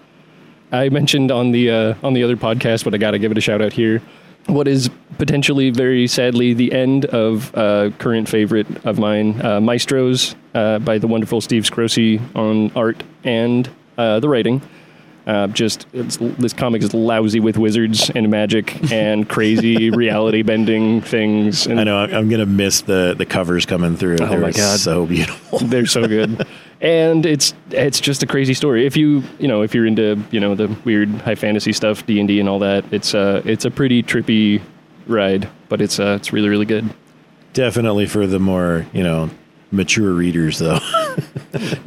I 0.72 0.88
mentioned 0.88 1.30
on 1.30 1.52
the 1.52 1.70
uh, 1.70 1.94
on 2.02 2.14
the 2.14 2.22
other 2.22 2.34
podcast, 2.34 2.82
but 2.82 2.94
I 2.94 2.96
got 2.96 3.10
to 3.10 3.18
give 3.18 3.30
it 3.30 3.36
a 3.36 3.42
shout 3.42 3.60
out 3.60 3.74
here. 3.74 4.00
What 4.46 4.66
is 4.66 4.88
potentially 5.18 5.68
very 5.68 6.06
sadly 6.06 6.54
the 6.54 6.72
end 6.72 7.04
of 7.04 7.54
uh, 7.54 7.90
current 7.98 8.26
favorite 8.26 8.86
of 8.86 8.98
mine, 8.98 9.44
uh, 9.44 9.60
Maestros, 9.60 10.34
uh, 10.54 10.78
by 10.78 10.96
the 10.96 11.06
wonderful 11.06 11.42
Steve 11.42 11.64
Skroce 11.64 12.22
on 12.34 12.72
art 12.74 13.02
and 13.22 13.68
uh, 13.98 14.18
the 14.18 14.30
writing. 14.30 14.62
Uh, 15.26 15.48
just 15.48 15.86
it's, 15.92 16.18
this 16.18 16.52
comic 16.52 16.82
is 16.82 16.94
lousy 16.94 17.40
with 17.40 17.58
wizards 17.58 18.10
and 18.10 18.30
magic 18.30 18.92
and 18.92 19.28
crazy 19.28 19.90
reality 19.90 20.42
bending 20.42 21.00
things. 21.00 21.66
And 21.66 21.80
I 21.80 21.84
know 21.84 21.98
I'm, 21.98 22.14
I'm 22.14 22.28
gonna 22.28 22.46
miss 22.46 22.82
the 22.82 23.14
the 23.16 23.26
covers 23.26 23.66
coming 23.66 23.96
through. 23.96 24.18
Oh 24.20 24.26
They're 24.26 24.40
my 24.40 24.52
God. 24.52 24.78
so 24.78 25.04
beautiful. 25.06 25.58
they're 25.66 25.86
so 25.86 26.06
good 26.06 26.46
and 26.80 27.24
it's 27.24 27.54
it's 27.70 28.00
just 28.00 28.22
a 28.22 28.26
crazy 28.26 28.52
story 28.52 28.84
if 28.84 28.98
you 28.98 29.22
you 29.38 29.48
know 29.48 29.62
if 29.62 29.74
you're 29.74 29.86
into 29.86 30.22
you 30.30 30.38
know 30.38 30.54
the 30.54 30.68
weird 30.84 31.08
high 31.22 31.34
fantasy 31.34 31.72
stuff 31.72 32.04
d&d 32.04 32.38
and 32.38 32.50
all 32.50 32.58
that 32.58 32.84
it's 32.92 33.14
uh 33.14 33.40
it's 33.46 33.64
a 33.64 33.70
pretty 33.70 34.02
trippy 34.02 34.60
ride 35.06 35.48
but 35.70 35.80
it's 35.80 35.98
uh 35.98 36.18
it's 36.20 36.34
really 36.34 36.50
really 36.50 36.66
good 36.66 36.84
Definitely 37.56 38.04
for 38.04 38.26
the 38.26 38.38
more 38.38 38.84
you 38.92 39.02
know 39.02 39.30
mature 39.70 40.12
readers, 40.12 40.58
though. 40.58 40.78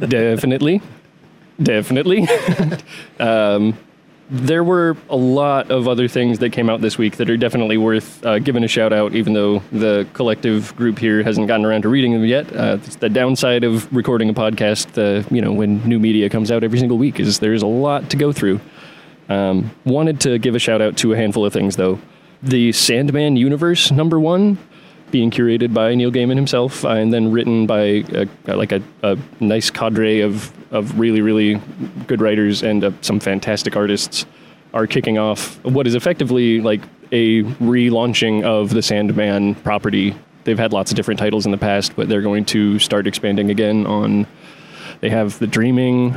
definitely 0.00 0.82
definitely 1.62 2.26
um 3.20 3.76
there 4.30 4.62
were 4.62 4.96
a 5.08 5.16
lot 5.16 5.72
of 5.72 5.88
other 5.88 6.06
things 6.06 6.38
that 6.38 6.50
came 6.50 6.70
out 6.70 6.80
this 6.80 6.96
week 6.96 7.16
that 7.16 7.28
are 7.28 7.36
definitely 7.36 7.76
worth 7.76 8.24
uh, 8.24 8.38
giving 8.38 8.62
a 8.62 8.68
shout 8.68 8.92
out, 8.92 9.14
even 9.14 9.32
though 9.32 9.58
the 9.72 10.06
collective 10.12 10.74
group 10.76 11.00
here 11.00 11.22
hasn't 11.24 11.48
gotten 11.48 11.66
around 11.66 11.82
to 11.82 11.88
reading 11.88 12.12
them 12.12 12.24
yet. 12.24 12.46
Uh, 12.54 12.78
it's 12.84 12.96
the 12.96 13.08
downside 13.08 13.64
of 13.64 13.92
recording 13.92 14.30
a 14.30 14.32
podcast, 14.32 14.96
uh, 14.96 15.26
you 15.34 15.40
know, 15.40 15.52
when 15.52 15.82
new 15.86 15.98
media 15.98 16.30
comes 16.30 16.52
out 16.52 16.62
every 16.62 16.78
single 16.78 16.96
week, 16.96 17.18
is 17.18 17.40
there's 17.40 17.62
a 17.62 17.66
lot 17.66 18.08
to 18.10 18.16
go 18.16 18.30
through. 18.30 18.60
Um, 19.28 19.72
wanted 19.84 20.20
to 20.20 20.38
give 20.38 20.54
a 20.54 20.60
shout 20.60 20.80
out 20.80 20.96
to 20.98 21.12
a 21.12 21.16
handful 21.16 21.44
of 21.44 21.52
things 21.52 21.74
though. 21.76 21.98
The 22.42 22.72
Sandman 22.72 23.36
universe 23.36 23.90
number 23.90 24.18
one, 24.20 24.58
being 25.10 25.30
curated 25.30 25.72
by 25.74 25.94
Neil 25.94 26.10
Gaiman 26.10 26.36
himself, 26.36 26.84
uh, 26.84 26.90
and 26.90 27.12
then 27.12 27.30
written 27.30 27.66
by 27.66 28.04
uh, 28.14 28.26
like 28.56 28.72
a, 28.72 28.82
a 29.02 29.16
nice 29.40 29.70
cadre 29.70 30.20
of 30.20 30.52
of 30.72 30.98
really 30.98 31.20
really 31.20 31.60
good 32.06 32.20
writers 32.20 32.62
and 32.62 32.84
uh, 32.84 32.90
some 33.00 33.20
fantastic 33.20 33.76
artists, 33.76 34.26
are 34.72 34.86
kicking 34.86 35.18
off 35.18 35.62
what 35.64 35.86
is 35.86 35.94
effectively 35.94 36.60
like 36.60 36.80
a 37.12 37.42
relaunching 37.42 38.44
of 38.44 38.70
the 38.70 38.82
Sandman 38.82 39.54
property. 39.56 40.14
They've 40.44 40.58
had 40.58 40.72
lots 40.72 40.90
of 40.90 40.96
different 40.96 41.18
titles 41.20 41.44
in 41.44 41.52
the 41.52 41.58
past, 41.58 41.96
but 41.96 42.08
they're 42.08 42.22
going 42.22 42.44
to 42.46 42.78
start 42.78 43.06
expanding 43.06 43.50
again 43.50 43.86
on. 43.86 44.26
They 45.00 45.10
have 45.10 45.38
the 45.38 45.46
Dreaming. 45.46 46.16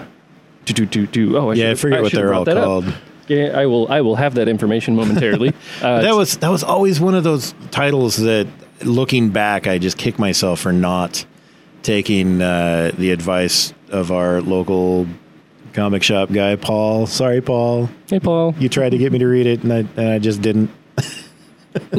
Do, 0.65 0.73
do, 0.73 0.85
do, 0.85 1.07
do. 1.07 1.37
Oh, 1.37 1.51
I 1.51 1.55
Yeah, 1.55 1.71
I 1.71 1.75
forget 1.75 2.01
what 2.01 2.11
they're 2.13 2.33
all 2.33 2.45
that 2.45 2.57
up. 2.57 2.63
called. 2.63 2.93
Yeah, 3.27 3.57
I 3.57 3.65
will. 3.65 3.91
I 3.91 4.01
will 4.01 4.15
have 4.15 4.35
that 4.35 4.47
information 4.47 4.95
momentarily. 4.95 5.53
Uh, 5.81 6.01
that 6.01 6.15
was 6.15 6.37
that 6.37 6.49
was 6.49 6.63
always 6.63 7.01
one 7.01 7.15
of 7.15 7.23
those 7.25 7.53
titles 7.71 8.15
that, 8.17 8.47
looking 8.85 9.29
back, 9.29 9.67
I 9.67 9.77
just 9.77 9.97
kick 9.97 10.19
myself 10.19 10.59
for 10.61 10.73
not 10.73 11.25
taking 11.81 12.41
uh, 12.41 12.91
the 12.97 13.11
advice 13.11 13.73
of 13.89 14.11
our 14.11 14.41
local 14.41 15.07
comic 15.73 16.03
shop 16.03 16.31
guy, 16.31 16.55
Paul. 16.55 17.07
Sorry, 17.07 17.41
Paul. 17.41 17.89
hey, 18.09 18.19
Paul. 18.19 18.55
You 18.57 18.69
tried 18.69 18.89
to 18.89 18.97
get 18.97 19.11
me 19.11 19.19
to 19.19 19.27
read 19.27 19.45
it, 19.47 19.63
and 19.63 19.73
I 19.73 19.77
and 19.77 20.09
I 20.09 20.19
just 20.19 20.41
didn't. 20.41 20.69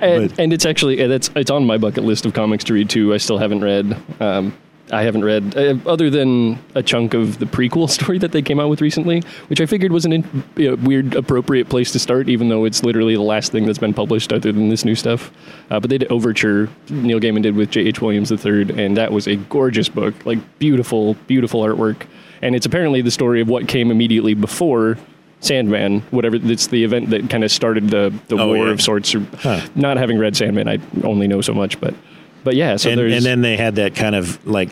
and, 0.00 0.32
and 0.38 0.52
it's 0.52 0.64
actually 0.64 1.06
that's 1.06 1.30
it's 1.34 1.50
on 1.50 1.64
my 1.64 1.76
bucket 1.76 2.04
list 2.04 2.24
of 2.24 2.34
comics 2.34 2.64
to 2.64 2.72
read 2.74 2.88
too. 2.88 3.12
I 3.12 3.18
still 3.18 3.38
haven't 3.38 3.60
read. 3.60 3.96
Um, 4.20 4.56
I 4.92 5.02
haven't 5.02 5.24
read 5.24 5.56
uh, 5.56 5.76
other 5.86 6.10
than 6.10 6.58
a 6.74 6.82
chunk 6.82 7.14
of 7.14 7.38
the 7.38 7.46
prequel 7.46 7.88
story 7.98 8.18
that 8.18 8.32
they 8.32 8.42
came 8.42 8.60
out 8.60 8.68
with 8.68 8.80
recently, 8.82 9.22
which 9.48 9.60
I 9.60 9.66
figured 9.66 9.92
was 9.92 10.04
an 10.04 10.12
in, 10.12 10.44
you 10.56 10.70
know, 10.70 10.76
weird, 10.76 11.14
appropriate 11.16 11.68
place 11.70 11.90
to 11.92 11.98
start, 11.98 12.28
even 12.28 12.48
though 12.50 12.64
it's 12.66 12.82
literally 12.84 13.14
the 13.14 13.22
last 13.22 13.50
thing 13.50 13.64
that's 13.64 13.78
been 13.78 13.94
published 13.94 14.32
other 14.32 14.52
than 14.52 14.68
this 14.68 14.84
new 14.84 14.94
stuff. 14.94 15.30
Uh, 15.70 15.80
but 15.80 15.88
they 15.88 15.96
did 15.98 16.10
Overture, 16.12 16.68
Neil 16.90 17.18
Gaiman 17.18 17.42
did 17.42 17.56
with 17.56 17.70
J. 17.70 17.80
H. 17.82 18.02
Williams 18.02 18.30
III, 18.30 18.78
and 18.78 18.96
that 18.98 19.10
was 19.10 19.26
a 19.26 19.36
gorgeous 19.36 19.88
book, 19.88 20.14
like 20.26 20.38
beautiful, 20.58 21.14
beautiful 21.26 21.62
artwork. 21.62 22.06
And 22.42 22.54
it's 22.54 22.66
apparently 22.66 23.00
the 23.00 23.10
story 23.10 23.40
of 23.40 23.48
what 23.48 23.66
came 23.68 23.90
immediately 23.90 24.34
before 24.34 24.98
Sandman, 25.40 26.00
whatever. 26.10 26.36
It's 26.36 26.66
the 26.66 26.84
event 26.84 27.08
that 27.10 27.30
kind 27.30 27.42
of 27.44 27.50
started 27.50 27.88
the 27.88 28.12
the 28.28 28.36
Oh, 28.36 28.48
war 28.48 28.66
yeah. 28.66 28.72
of 28.72 28.82
sorts. 28.82 29.14
Or, 29.14 29.20
Huh. 29.38 29.66
Not 29.74 29.96
having 29.96 30.18
read 30.18 30.36
Sandman, 30.36 30.68
I 30.68 30.78
only 31.04 31.26
know 31.26 31.40
so 31.40 31.54
much, 31.54 31.80
but 31.80 31.94
but 32.44 32.54
yeah. 32.54 32.76
So 32.76 32.90
and, 32.90 32.98
there's 32.98 33.14
and 33.14 33.24
then 33.24 33.40
they 33.40 33.56
had 33.56 33.76
that 33.76 33.94
kind 33.94 34.14
of 34.14 34.46
like 34.46 34.70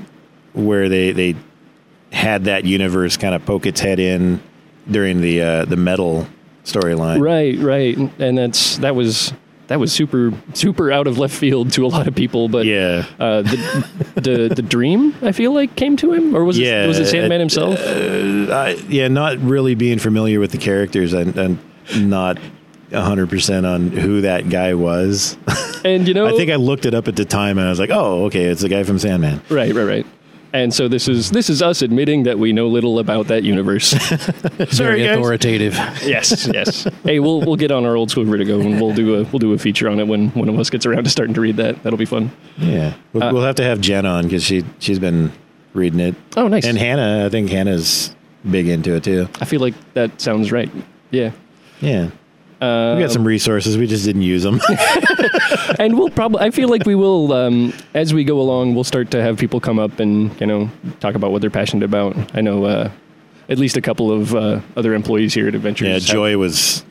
where 0.53 0.89
they 0.89 1.13
they 1.13 1.35
had 2.13 2.45
that 2.45 2.65
universe 2.65 3.17
kind 3.17 3.35
of 3.35 3.45
poke 3.47 3.67
its 3.67 3.81
head 3.81 3.99
in 3.99 4.43
during 4.91 5.21
the 5.21 5.41
uh, 5.43 5.65
the 5.65 5.77
metal 5.77 6.27
storyline. 6.65 7.21
right, 7.21 7.59
right, 7.59 7.97
and 8.21 8.39
that's 8.39 8.77
that 8.79 8.95
was 8.95 9.33
that 9.69 9.81
was 9.81 9.93
super 9.93 10.33
super 10.53 10.93
out 10.93 11.07
of 11.07 11.19
left 11.19 11.35
field 11.35 11.73
to 11.73 11.87
a 11.87 11.89
lot 11.89 12.07
of 12.07 12.15
people. 12.15 12.49
But 12.49 12.67
Yeah. 12.67 13.07
uh, 13.19 13.43
the, 13.43 13.89
the 14.21 14.55
the 14.55 14.63
dream 14.63 15.15
I 15.23 15.33
feel 15.33 15.55
like 15.55 15.75
came 15.77 15.97
to 15.99 16.13
him, 16.13 16.37
or 16.37 16.45
was 16.45 16.59
Yeah, 16.59 16.85
it 16.85 16.89
was 16.89 16.99
it 16.99 17.07
Sandman 17.07 17.41
uh, 17.41 17.41
himself? 17.41 17.79
I, 17.81 18.77
yeah, 18.89 19.09
not 19.09 19.39
really 19.39 19.75
being 19.75 19.99
familiar 19.99 20.41
with 20.41 20.51
the 20.51 20.59
characters 20.59 21.13
and, 21.15 21.37
and 21.37 21.59
not 21.97 22.39
hundred 22.93 23.31
percent 23.31 23.65
on 23.65 23.89
who 23.89 24.21
that 24.23 24.51
guy 24.51 24.75
was. 24.75 25.39
and 25.85 26.07
you 26.09 26.15
know, 26.15 26.27
I 26.27 26.33
think 26.37 26.51
I 26.51 26.57
looked 26.57 26.87
it 26.87 26.95
up 26.95 27.09
at 27.09 27.17
the 27.17 27.25
time 27.25 27.59
and 27.59 27.67
I 27.67 27.71
was 27.71 27.79
like, 27.81 27.91
oh, 27.91 28.25
okay, 28.27 28.45
it's 28.45 28.63
the 28.63 28.69
guy 28.69 28.83
from 28.85 28.99
Sandman. 28.99 29.41
right, 29.49 29.75
right, 29.75 29.85
right. 29.85 30.07
And 30.55 30.75
so 30.75 30.87
this 30.87 31.09
is 31.09 31.31
this 31.31 31.49
is 31.49 31.63
us 31.63 31.81
admitting 31.81 32.25
that 32.25 32.39
we 32.39 32.53
know 32.53 32.69
little 32.69 32.99
about 32.99 33.29
that 33.29 33.43
universe. 33.43 33.93
Very 34.77 35.03
guys. 35.03 35.17
authoritative. 35.17 35.73
yes, 36.05 36.47
yes. 36.53 36.87
Hey, 37.05 37.21
we'll 37.21 37.41
we'll 37.41 37.57
get 37.57 37.71
on 37.71 37.87
our 37.87 37.97
old 37.97 38.11
school 38.11 38.25
Vertigo 38.25 38.61
and 38.61 38.79
we'll 38.79 38.93
do 38.95 39.15
a 39.15 39.23
we'll 39.25 39.39
do 39.39 39.55
a 39.55 39.59
feature 39.59 39.89
on 39.89 39.99
it 39.99 40.07
when 40.07 40.29
one 40.31 40.51
of 40.51 40.59
us 40.59 40.69
gets 40.69 40.85
around 40.85 41.05
to 41.05 41.11
starting 41.11 41.35
to 41.37 41.41
read 41.41 41.57
that. 41.57 41.83
That'll 41.83 41.99
be 41.99 42.05
fun. 42.05 42.31
Yeah, 42.59 42.93
we'll, 43.15 43.23
Uh, 43.23 43.33
we'll 43.33 43.45
have 43.45 43.55
to 43.57 43.65
have 43.65 43.81
Jen 43.81 44.05
on 44.05 44.25
because 44.25 44.45
she 44.45 44.63
she's 44.79 44.99
been 44.99 45.33
reading 45.73 46.01
it. 46.01 46.15
Oh, 46.37 46.49
nice. 46.49 46.67
And 46.67 46.77
Hannah, 46.77 47.25
I 47.25 47.31
think 47.31 47.49
Hannah's 47.49 48.15
big 48.51 48.69
into 48.69 48.95
it 48.95 49.05
too. 49.05 49.29
I 49.41 49.47
feel 49.47 49.61
like 49.63 49.75
that 49.95 50.21
sounds 50.21 50.53
right. 50.53 50.71
Yeah. 51.11 51.33
Yeah, 51.81 52.11
Uh, 52.63 52.95
we 52.97 53.03
got 53.03 53.11
some 53.11 53.25
resources. 53.27 53.77
We 53.77 53.87
just 53.89 54.05
didn't 54.05 54.23
use 54.23 54.45
them. 54.45 54.61
and 55.79 55.99
we'll 55.99 56.11
probably 56.11 56.41
i 56.41 56.51
feel 56.51 56.69
like 56.69 56.85
we 56.87 56.95
will 56.95 57.33
um, 57.33 57.73
as 57.95 58.13
we 58.15 58.23
go 58.25 58.41
along 58.41 58.75
we'll 58.75 58.85
start 58.85 59.11
to 59.11 59.23
have 59.23 59.39
people 59.39 59.59
come 59.61 59.79
up 59.79 59.99
and 60.01 60.39
you 60.41 60.47
know 60.47 60.71
talk 61.01 61.15
about 61.15 61.33
what 61.33 61.41
they're 61.41 61.51
passionate 61.51 61.85
about 61.85 62.15
i 62.37 62.41
know 62.41 62.65
uh, 62.65 62.91
at 63.49 63.59
least 63.59 63.77
a 63.77 63.81
couple 63.81 64.11
of 64.13 64.35
uh, 64.35 64.61
other 64.77 64.95
employees 64.95 65.33
here 65.35 65.49
at 65.49 65.55
adventures 65.55 65.89
yeah, 65.89 65.95
have- 65.95 66.03
Joy 66.03 66.37
was. 66.39 66.85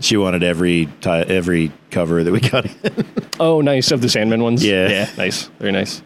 She 0.00 0.16
wanted 0.16 0.42
every 0.42 0.86
ti 1.02 1.10
every 1.10 1.72
cover 1.90 2.22
that 2.24 2.32
we 2.32 2.40
got. 2.40 2.66
oh 3.40 3.60
nice 3.60 3.90
of 3.90 4.00
the 4.00 4.08
sandman 4.08 4.42
ones 4.42 4.64
Yeah. 4.64 4.88
yeah 4.88 5.10
nice 5.18 5.46
very 5.58 5.72
nice 5.72 6.02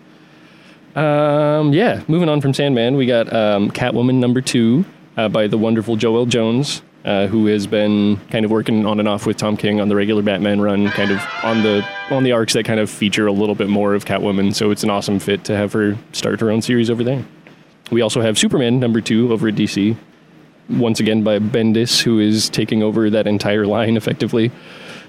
um, 0.97 1.73
yeah 1.73 2.03
moving 2.09 2.29
on 2.29 2.41
from 2.41 2.55
sandman 2.55 2.97
we 2.97 3.07
got 3.07 3.33
um, 3.33 3.71
catwoman 3.71 4.15
number 4.17 4.41
two 4.41 4.85
uh, 5.17 5.29
by 5.29 5.47
the 5.47 5.59
wonderful 5.59 5.97
joelle 5.97 6.29
jones 6.29 6.83
uh, 7.05 7.27
who 7.27 7.47
has 7.47 7.67
been 7.67 8.17
kind 8.31 8.45
of 8.45 8.51
working 8.51 8.87
on 8.87 8.99
and 8.99 9.09
off 9.09 9.27
with 9.27 9.37
Tom 9.37 9.57
King 9.57 9.81
on 9.81 9.89
the 9.89 9.97
regular 9.97 10.23
Batman 10.23 10.61
run, 10.61 10.89
kind 10.91 11.11
of 11.11 11.21
on 11.43 11.63
the 11.63 11.87
on 12.11 12.25
the 12.25 12.33
arcs 12.33 12.55
that 12.55 12.65
kind 12.65 12.81
of 12.81 12.89
feature 12.91 13.27
a 13.27 13.33
little 13.33 13.55
bit 13.55 13.69
more 13.69 13.95
of 13.95 14.05
Catwoman. 14.05 14.55
So 14.55 14.71
it's 14.71 14.83
an 14.83 14.91
awesome 14.91 15.19
fit 15.19 15.45
to 15.45 15.57
have 15.57 15.73
her 15.75 15.97
start 16.13 16.41
her 16.41 16.51
own 16.51 16.63
series 16.63 16.89
over 16.91 17.05
there. 17.05 17.25
We 17.91 18.01
also 18.01 18.21
have 18.23 18.39
Superman 18.39 18.81
number 18.81 19.01
two 19.03 19.33
over 19.33 19.49
at 19.49 19.55
DC, 19.55 19.97
once 20.71 21.01
again 21.01 21.23
by 21.23 21.39
Bendis, 21.39 22.01
who 22.03 22.19
is 22.19 22.49
taking 22.49 22.83
over 22.83 23.11
that 23.11 23.27
entire 23.27 23.67
line 23.67 23.97
effectively. 23.97 24.51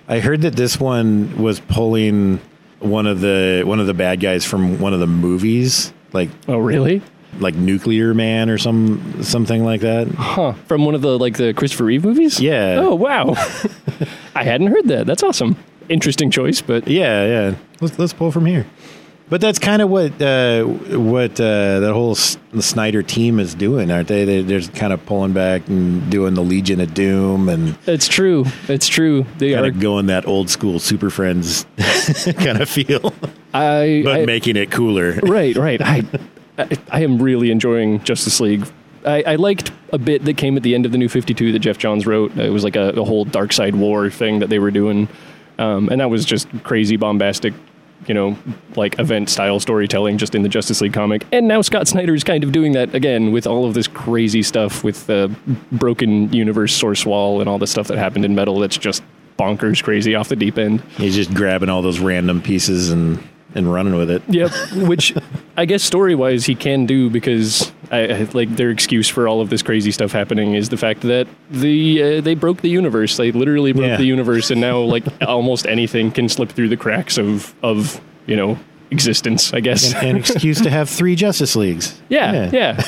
I 0.07 0.19
heard 0.19 0.41
that 0.41 0.55
this 0.55 0.79
one 0.79 1.41
was 1.41 1.59
pulling 1.61 2.39
one 2.79 3.07
of 3.07 3.21
the 3.21 3.63
one 3.65 3.79
of 3.79 3.87
the 3.87 3.93
bad 3.93 4.19
guys 4.19 4.43
from 4.45 4.79
one 4.79 4.93
of 4.93 4.99
the 4.99 5.07
movies, 5.07 5.93
like 6.11 6.29
Oh, 6.47 6.57
really? 6.57 7.01
Like 7.39 7.55
Nuclear 7.55 8.13
Man 8.13 8.49
or 8.49 8.57
some 8.57 9.23
something 9.23 9.63
like 9.63 9.81
that. 9.81 10.07
Huh? 10.09 10.53
From 10.67 10.85
one 10.85 10.95
of 10.95 11.01
the 11.01 11.17
like 11.19 11.37
the 11.37 11.53
Christopher 11.53 11.85
Reeve 11.85 12.03
movies? 12.05 12.39
Yeah. 12.39 12.75
Oh, 12.79 12.95
wow. 12.95 13.33
I 14.35 14.43
hadn't 14.43 14.67
heard 14.67 14.87
that. 14.87 15.05
That's 15.07 15.23
awesome. 15.23 15.57
Interesting 15.89 16.31
choice, 16.31 16.61
but 16.61 16.87
Yeah, 16.87 17.25
yeah. 17.25 17.55
Let's 17.81 17.97
let's 17.99 18.13
pull 18.13 18.31
from 18.31 18.45
here. 18.45 18.65
But 19.27 19.41
that's 19.41 19.57
kind 19.57 19.81
of 19.81 19.89
what 19.89 20.21
uh, 20.21 20.63
what 20.65 21.39
uh, 21.39 21.79
that 21.79 21.91
whole 21.93 22.11
S- 22.11 22.37
the 22.53 22.61
Snyder 22.61 23.01
team 23.01 23.39
is 23.39 23.55
doing, 23.55 23.89
aren't 23.89 24.07
they? 24.07 24.23
they? 24.23 24.41
They're 24.43 24.61
kind 24.61 24.93
of 24.93 25.03
pulling 25.07 25.33
back 25.33 25.67
and 25.67 26.11
doing 26.11 26.35
the 26.35 26.43
Legion 26.43 26.79
of 26.79 26.93
Doom 26.93 27.49
and 27.49 27.75
it's 27.87 28.07
true. 28.07 28.45
It's 28.67 28.87
true. 28.87 29.25
They 29.39 29.53
kind 29.53 29.65
are. 29.65 29.69
of 29.69 29.79
going 29.79 30.05
that 30.07 30.27
old 30.27 30.51
school 30.51 30.77
Super 30.79 31.09
Friends 31.09 31.65
kind 32.37 32.61
of 32.61 32.69
feel, 32.69 33.13
I, 33.51 34.01
but 34.05 34.15
I 34.21 34.25
making 34.27 34.57
it 34.57 34.69
cooler. 34.69 35.13
right, 35.23 35.55
right. 35.55 35.81
I, 35.81 36.03
I, 36.57 36.77
I 36.91 37.03
am 37.03 37.21
really 37.21 37.51
enjoying 37.51 38.01
Justice 38.03 38.39
League. 38.39 38.65
I, 39.05 39.23
I 39.23 39.35
liked 39.35 39.71
a 39.91 39.97
bit 39.97 40.25
that 40.25 40.37
came 40.37 40.57
at 40.57 40.63
the 40.63 40.73
end 40.73 40.85
of 40.85 40.91
the 40.91 40.97
New 40.97 41.09
Fifty 41.09 41.33
Two 41.33 41.51
that 41.51 41.59
Geoff 41.59 41.77
Johns 41.77 42.07
wrote. 42.07 42.37
It 42.37 42.49
was 42.49 42.63
like 42.63 42.75
a, 42.75 42.89
a 42.89 43.03
whole 43.03 43.25
Darkseid 43.25 43.75
War 43.75 44.09
thing 44.09 44.39
that 44.39 44.49
they 44.49 44.59
were 44.59 44.71
doing, 44.71 45.07
um, 45.59 45.89
and 45.89 46.01
that 46.01 46.09
was 46.09 46.25
just 46.25 46.47
crazy, 46.63 46.97
bombastic, 46.97 47.53
you 48.07 48.13
know, 48.13 48.37
like 48.75 48.97
event 48.97 49.29
style 49.29 49.59
storytelling 49.59 50.17
just 50.17 50.33
in 50.33 50.41
the 50.41 50.49
Justice 50.49 50.81
League 50.81 50.93
comic. 50.93 51.23
And 51.31 51.47
now 51.47 51.61
Scott 51.61 51.87
Snyder's 51.87 52.23
kind 52.23 52.43
of 52.43 52.51
doing 52.51 52.71
that 52.71 52.95
again 52.95 53.31
with 53.31 53.45
all 53.45 53.65
of 53.65 53.73
this 53.73 53.87
crazy 53.87 54.41
stuff 54.41 54.83
with 54.83 55.05
the 55.05 55.33
broken 55.71 56.33
universe 56.33 56.73
source 56.73 57.05
wall 57.05 57.41
and 57.41 57.49
all 57.49 57.59
the 57.59 57.67
stuff 57.67 57.87
that 57.89 57.97
happened 57.97 58.25
in 58.25 58.33
Metal. 58.33 58.59
That's 58.59 58.77
just 58.77 59.03
bonkers, 59.37 59.83
crazy 59.83 60.15
off 60.15 60.29
the 60.29 60.35
deep 60.35 60.57
end. 60.57 60.81
He's 60.97 61.15
just 61.15 61.33
grabbing 61.33 61.69
all 61.69 61.81
those 61.81 61.99
random 61.99 62.41
pieces 62.41 62.89
and 62.89 63.21
and 63.55 63.71
running 63.71 63.95
with 63.95 64.09
it. 64.11 64.21
Yep. 64.27 64.51
Which 64.87 65.13
I 65.57 65.65
guess 65.65 65.81
story 65.83 66.13
wise 66.15 66.45
he 66.45 66.53
can 66.55 66.85
do 66.85 67.09
because 67.09 67.71
I, 67.91 67.99
I 68.07 68.27
like 68.33 68.55
their 68.55 68.69
excuse 68.69 69.07
for 69.09 69.27
all 69.27 69.41
of 69.41 69.49
this 69.49 69.61
crazy 69.63 69.91
stuff 69.91 70.11
happening 70.11 70.53
is 70.53 70.69
the 70.69 70.77
fact 70.77 71.01
that 71.01 71.27
the 71.49 72.03
uh, 72.17 72.21
they 72.21 72.35
broke 72.35 72.61
the 72.61 72.69
universe. 72.69 73.17
They 73.17 73.31
literally 73.31 73.71
broke 73.73 73.87
Yeah. 73.87 73.97
the 73.97 74.05
universe, 74.05 74.51
and 74.51 74.59
now 74.61 74.79
like 74.79 75.03
almost 75.21 75.65
anything 75.65 76.11
can 76.11 76.29
slip 76.29 76.51
through 76.51 76.69
the 76.69 76.77
cracks 76.77 77.17
of 77.17 77.55
of 77.63 77.99
you 78.27 78.35
know 78.35 78.57
existence. 78.91 79.53
I 79.53 79.61
guess. 79.61 79.93
An 79.95 80.15
excuse 80.17 80.61
to 80.61 80.69
have 80.69 80.89
three 80.89 81.15
Justice 81.15 81.55
Leagues. 81.55 81.99
Yeah, 82.09 82.49
yeah. 82.53 82.83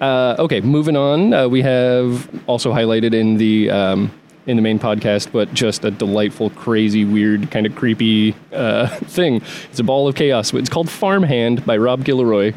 Uh, 0.00 0.36
okay, 0.40 0.60
moving 0.60 0.96
on. 0.96 1.32
Uh, 1.32 1.48
we 1.48 1.62
have 1.62 2.28
also 2.46 2.72
highlighted 2.72 3.14
in 3.14 3.36
the 3.38 3.70
um, 3.70 4.10
in 4.46 4.56
the 4.56 4.62
main 4.62 4.78
podcast, 4.78 5.32
but 5.32 5.52
just 5.52 5.84
a 5.84 5.90
delightful, 5.90 6.50
crazy, 6.50 7.04
weird, 7.04 7.50
kind 7.50 7.66
of 7.66 7.74
creepy 7.74 8.34
uh, 8.52 8.86
thing. 8.86 9.42
It's 9.70 9.80
a 9.80 9.84
ball 9.84 10.06
of 10.08 10.14
chaos. 10.14 10.52
It's 10.54 10.68
called 10.70 10.88
Farmhand 10.88 11.66
by 11.66 11.76
Rob 11.76 12.04
Guillory, 12.04 12.54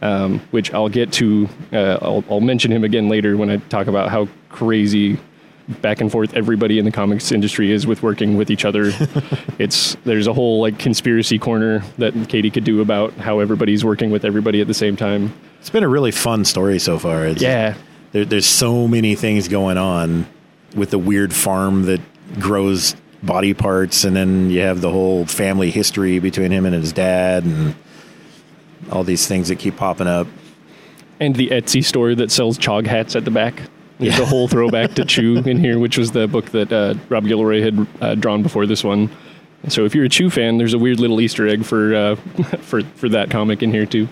um, 0.00 0.40
which 0.50 0.72
I'll 0.72 0.88
get 0.88 1.12
to. 1.14 1.48
Uh, 1.72 1.98
I'll, 2.00 2.24
I'll 2.30 2.40
mention 2.40 2.72
him 2.72 2.82
again 2.84 3.08
later 3.08 3.36
when 3.36 3.50
I 3.50 3.58
talk 3.58 3.86
about 3.88 4.08
how 4.10 4.28
crazy 4.48 5.18
back 5.80 6.00
and 6.00 6.10
forth 6.10 6.34
everybody 6.34 6.78
in 6.78 6.84
the 6.84 6.90
comics 6.90 7.30
industry 7.30 7.70
is 7.70 7.86
with 7.86 8.02
working 8.02 8.36
with 8.36 8.50
each 8.50 8.64
other. 8.64 8.86
it's 9.58 9.94
there's 10.04 10.26
a 10.26 10.32
whole 10.32 10.60
like 10.60 10.78
conspiracy 10.78 11.38
corner 11.38 11.84
that 11.98 12.14
Katie 12.28 12.50
could 12.50 12.64
do 12.64 12.80
about 12.80 13.12
how 13.14 13.38
everybody's 13.38 13.84
working 13.84 14.10
with 14.10 14.24
everybody 14.24 14.60
at 14.60 14.66
the 14.66 14.74
same 14.74 14.96
time. 14.96 15.32
It's 15.60 15.70
been 15.70 15.84
a 15.84 15.88
really 15.88 16.10
fun 16.10 16.44
story 16.44 16.78
so 16.80 16.98
far. 16.98 17.24
It's, 17.26 17.40
Yeah. 17.40 17.74
there, 18.10 18.24
there's 18.24 18.46
so 18.46 18.88
many 18.88 19.14
things 19.14 19.46
going 19.46 19.78
on 19.78 20.26
with 20.74 20.90
the 20.90 20.98
weird 20.98 21.32
farm 21.32 21.84
that 21.86 22.00
grows 22.40 22.94
body 23.22 23.54
parts, 23.54 24.04
and 24.04 24.16
then 24.16 24.50
you 24.50 24.60
have 24.60 24.80
the 24.80 24.90
whole 24.90 25.26
family 25.26 25.70
history 25.70 26.18
between 26.18 26.50
him 26.50 26.66
and 26.66 26.74
his 26.74 26.92
dad, 26.92 27.44
and 27.44 27.74
all 28.90 29.04
these 29.04 29.26
things 29.26 29.48
that 29.48 29.56
keep 29.58 29.76
popping 29.76 30.06
up. 30.06 30.26
And 31.20 31.36
the 31.36 31.50
Etsy 31.50 31.84
store 31.84 32.14
that 32.16 32.30
sells 32.32 32.58
chog 32.58 32.86
hats 32.86 33.14
at 33.14 33.24
the 33.24 33.30
back. 33.30 33.62
There's 33.98 34.18
a 34.18 34.26
whole 34.26 34.48
throwback 34.48 34.94
to 34.94 35.04
Chew 35.06 35.36
in 35.38 35.58
here, 35.58 35.78
which 35.78 35.96
was 35.96 36.10
the 36.10 36.26
book 36.26 36.46
that 36.46 36.72
uh, 36.72 36.94
Rob 37.08 37.24
Guillory 37.24 37.62
had 37.62 37.86
uh, 38.00 38.14
drawn 38.16 38.42
before 38.42 38.66
this 38.66 38.82
one. 38.82 39.08
So 39.68 39.84
if 39.84 39.94
you're 39.94 40.06
a 40.06 40.08
Chew 40.08 40.28
fan, 40.28 40.58
there's 40.58 40.74
a 40.74 40.78
weird 40.78 40.98
little 40.98 41.20
Easter 41.20 41.46
egg 41.46 41.64
for 41.64 41.94
uh, 41.94 42.14
for 42.62 42.82
for 42.96 43.08
that 43.10 43.30
comic 43.30 43.62
in 43.62 43.70
here 43.70 43.86
too. 43.86 44.08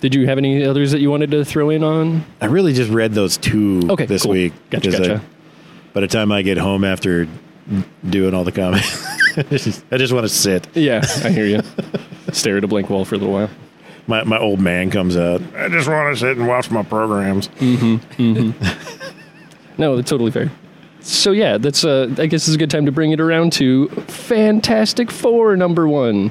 Did 0.00 0.14
you 0.14 0.26
have 0.26 0.38
any 0.38 0.64
others 0.64 0.92
that 0.92 1.00
you 1.00 1.10
wanted 1.10 1.30
to 1.32 1.44
throw 1.44 1.68
in 1.68 1.84
on? 1.84 2.24
I 2.40 2.46
really 2.46 2.72
just 2.72 2.90
read 2.90 3.12
those 3.12 3.36
two 3.36 3.82
Okay, 3.90 4.06
this 4.06 4.22
cool. 4.22 4.32
week. 4.32 4.52
Gotcha, 4.70 4.90
gotcha. 4.90 5.22
By 5.92 6.00
the 6.00 6.08
time 6.08 6.32
I 6.32 6.42
get 6.42 6.58
home 6.58 6.84
after 6.84 7.28
doing 8.08 8.34
all 8.34 8.44
the 8.44 8.52
comics, 8.52 9.06
I 9.36 9.42
just, 9.42 9.88
just 9.90 10.12
want 10.12 10.24
to 10.24 10.28
sit. 10.28 10.68
Yeah, 10.76 11.04
I 11.24 11.30
hear 11.30 11.46
you. 11.46 11.60
Stare 12.32 12.58
at 12.58 12.64
a 12.64 12.68
blank 12.68 12.90
wall 12.90 13.04
for 13.04 13.14
a 13.14 13.18
little 13.18 13.32
while. 13.34 13.50
My 14.06 14.24
my 14.24 14.38
old 14.38 14.60
man 14.60 14.90
comes 14.90 15.16
out. 15.16 15.40
I 15.56 15.68
just 15.68 15.88
want 15.88 16.14
to 16.14 16.20
sit 16.20 16.36
and 16.36 16.48
watch 16.48 16.70
my 16.70 16.82
programs. 16.82 17.48
No, 19.78 19.96
that's 19.96 20.10
totally 20.10 20.30
fair. 20.30 20.50
So 21.00 21.32
yeah, 21.32 21.58
that's 21.58 21.84
uh, 21.84 22.14
I 22.18 22.26
guess 22.26 22.46
is 22.46 22.54
a 22.54 22.58
good 22.58 22.70
time 22.70 22.86
to 22.86 22.92
bring 22.92 23.12
it 23.12 23.20
around 23.20 23.52
to 23.54 23.88
Fantastic 23.88 25.10
Four 25.10 25.56
number 25.56 25.88
one, 25.88 26.30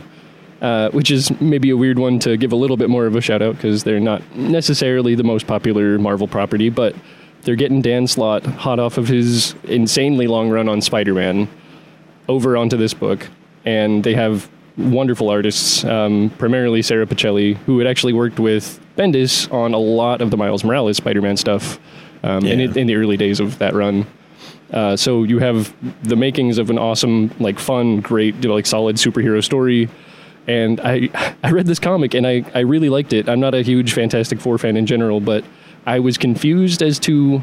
uh, 0.61 0.89
which 0.91 1.11
is 1.11 1.31
maybe 1.41 1.69
a 1.69 1.77
weird 1.77 1.99
one 1.99 2.19
to 2.19 2.37
give 2.37 2.51
a 2.51 2.55
little 2.55 2.77
bit 2.77 2.89
more 2.89 3.05
of 3.05 3.15
a 3.15 3.21
shout 3.21 3.41
out 3.41 3.55
because 3.55 3.83
they're 3.83 3.99
not 3.99 4.21
necessarily 4.35 5.15
the 5.15 5.23
most 5.23 5.47
popular 5.47 5.97
Marvel 5.97 6.27
property, 6.27 6.69
but 6.69 6.95
they're 7.43 7.55
getting 7.55 7.81
Dan 7.81 8.07
Slott 8.07 8.45
hot 8.45 8.79
off 8.79 8.97
of 8.97 9.07
his 9.07 9.55
insanely 9.63 10.27
long 10.27 10.49
run 10.49 10.69
on 10.69 10.81
Spider-Man 10.81 11.47
over 12.29 12.55
onto 12.57 12.77
this 12.77 12.93
book, 12.93 13.27
and 13.65 14.03
they 14.03 14.13
have 14.13 14.49
wonderful 14.77 15.29
artists, 15.29 15.83
um, 15.83 16.29
primarily 16.37 16.81
Sara 16.81 17.05
Pichelli, 17.05 17.57
who 17.65 17.77
had 17.79 17.87
actually 17.87 18.13
worked 18.13 18.39
with 18.39 18.79
Bendis 18.97 19.51
on 19.51 19.73
a 19.73 19.77
lot 19.77 20.21
of 20.21 20.31
the 20.31 20.37
Miles 20.37 20.63
Morales 20.63 20.97
Spider-Man 20.97 21.37
stuff 21.37 21.79
um, 22.23 22.45
in, 22.45 22.59
Yeah. 22.59 22.65
it, 22.69 22.77
in 22.77 22.87
the 22.87 22.95
early 22.95 23.17
days 23.17 23.39
of 23.39 23.57
that 23.59 23.73
run. 23.73 24.05
Uh, 24.71 24.95
so 24.95 25.23
you 25.23 25.39
have 25.39 25.73
the 26.03 26.15
makings 26.15 26.57
of 26.57 26.69
an 26.69 26.79
awesome, 26.79 27.29
like 27.39 27.59
fun, 27.59 27.99
great, 27.99 28.43
like 28.45 28.65
solid 28.65 28.95
superhero 28.95 29.43
story. 29.43 29.89
And 30.47 30.79
I 30.79 31.09
I 31.43 31.51
read 31.51 31.65
this 31.67 31.77
comic 31.79 32.13
and 32.13 32.25
I, 32.25 32.43
I 32.55 32.59
really 32.61 32.87
liked 32.89 33.11
it. 33.13 33.27
I'm 33.27 33.39
not 33.41 33.53
a 33.53 33.61
huge 33.61 33.93
Fantastic 33.93 34.39
Four 34.39 34.57
fan 34.57 34.77
in 34.77 34.85
general, 34.85 35.19
but 35.19 35.43
I 35.85 35.99
was 35.99 36.17
confused 36.17 36.81
as 36.81 36.99
to 36.99 37.41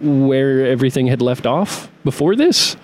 where 0.00 0.66
everything 0.66 1.06
had 1.06 1.22
left 1.22 1.46
off 1.46 1.90
before 2.04 2.36
this. 2.36 2.76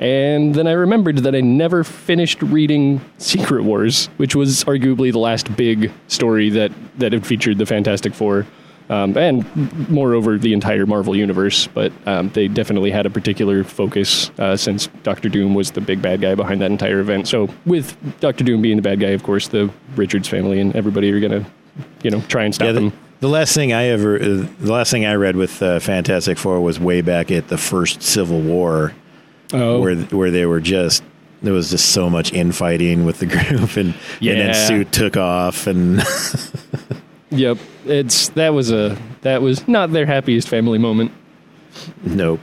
And 0.00 0.54
then 0.54 0.68
I 0.68 0.72
remembered 0.72 1.18
that 1.18 1.34
I 1.34 1.40
never 1.40 1.82
finished 1.82 2.40
reading 2.40 3.00
Secret 3.18 3.64
Wars, 3.64 4.06
which 4.16 4.36
was 4.36 4.62
arguably 4.64 5.10
the 5.10 5.18
last 5.18 5.54
big 5.56 5.92
story 6.06 6.50
that, 6.50 6.70
that 6.98 7.12
had 7.12 7.26
featured 7.26 7.58
the 7.58 7.66
Fantastic 7.66 8.14
Four. 8.14 8.46
Um, 8.90 9.18
and 9.18 9.44
moreover, 9.90 10.38
the 10.38 10.54
entire 10.54 10.86
Marvel 10.86 11.14
universe. 11.14 11.66
But 11.66 11.92
um, 12.06 12.30
they 12.30 12.48
definitely 12.48 12.90
had 12.90 13.06
a 13.06 13.10
particular 13.10 13.64
focus 13.64 14.30
uh, 14.38 14.56
since 14.56 14.86
Doctor 15.02 15.28
Doom 15.28 15.54
was 15.54 15.72
the 15.72 15.80
big 15.80 16.00
bad 16.00 16.20
guy 16.20 16.34
behind 16.34 16.60
that 16.62 16.70
entire 16.70 17.00
event. 17.00 17.28
So, 17.28 17.52
with 17.66 17.96
Doctor 18.20 18.44
Doom 18.44 18.62
being 18.62 18.76
the 18.76 18.82
bad 18.82 19.00
guy, 19.00 19.08
of 19.08 19.24
course, 19.24 19.48
the 19.48 19.70
Richards 19.96 20.28
family 20.28 20.60
and 20.60 20.74
everybody 20.74 21.12
are 21.12 21.20
going 21.20 21.44
to, 21.44 21.50
you 22.02 22.10
know, 22.10 22.20
try 22.28 22.44
and 22.44 22.54
stop 22.54 22.66
Yeah, 22.66 22.72
the, 22.72 22.80
him. 22.80 22.92
The 23.20 23.28
last 23.28 23.54
thing 23.54 23.72
I 23.72 23.86
ever, 23.86 24.16
uh, 24.16 24.46
the 24.60 24.72
last 24.72 24.90
thing 24.90 25.04
I 25.06 25.14
read 25.14 25.36
with 25.36 25.62
uh, 25.62 25.80
Fantastic 25.80 26.38
Four 26.38 26.60
was 26.60 26.78
way 26.78 27.00
back 27.00 27.30
at 27.30 27.48
the 27.48 27.58
first 27.58 28.02
Civil 28.02 28.40
War, 28.40 28.92
Oh, 29.52 29.80
where 29.80 29.96
where 29.96 30.30
they 30.30 30.44
were 30.46 30.60
just 30.60 31.02
there 31.42 31.52
was 31.54 31.70
just 31.70 31.90
so 31.90 32.10
much 32.10 32.32
infighting 32.32 33.04
with 33.04 33.18
the 33.18 33.26
group, 33.34 33.76
and 33.76 33.94
and 34.20 34.40
then 34.40 34.54
Suit 34.54 34.92
took 34.92 35.16
off, 35.16 35.66
and 35.66 36.02
yep. 37.30 37.58
It's 37.86 38.28
that 38.30 38.50
was 38.50 38.70
a 38.70 38.96
that 39.22 39.40
was 39.40 39.66
not 39.66 39.90
their 39.92 40.04
happiest 40.06 40.48
family 40.48 40.78
moment. 40.78 41.12
nope. 42.04 42.40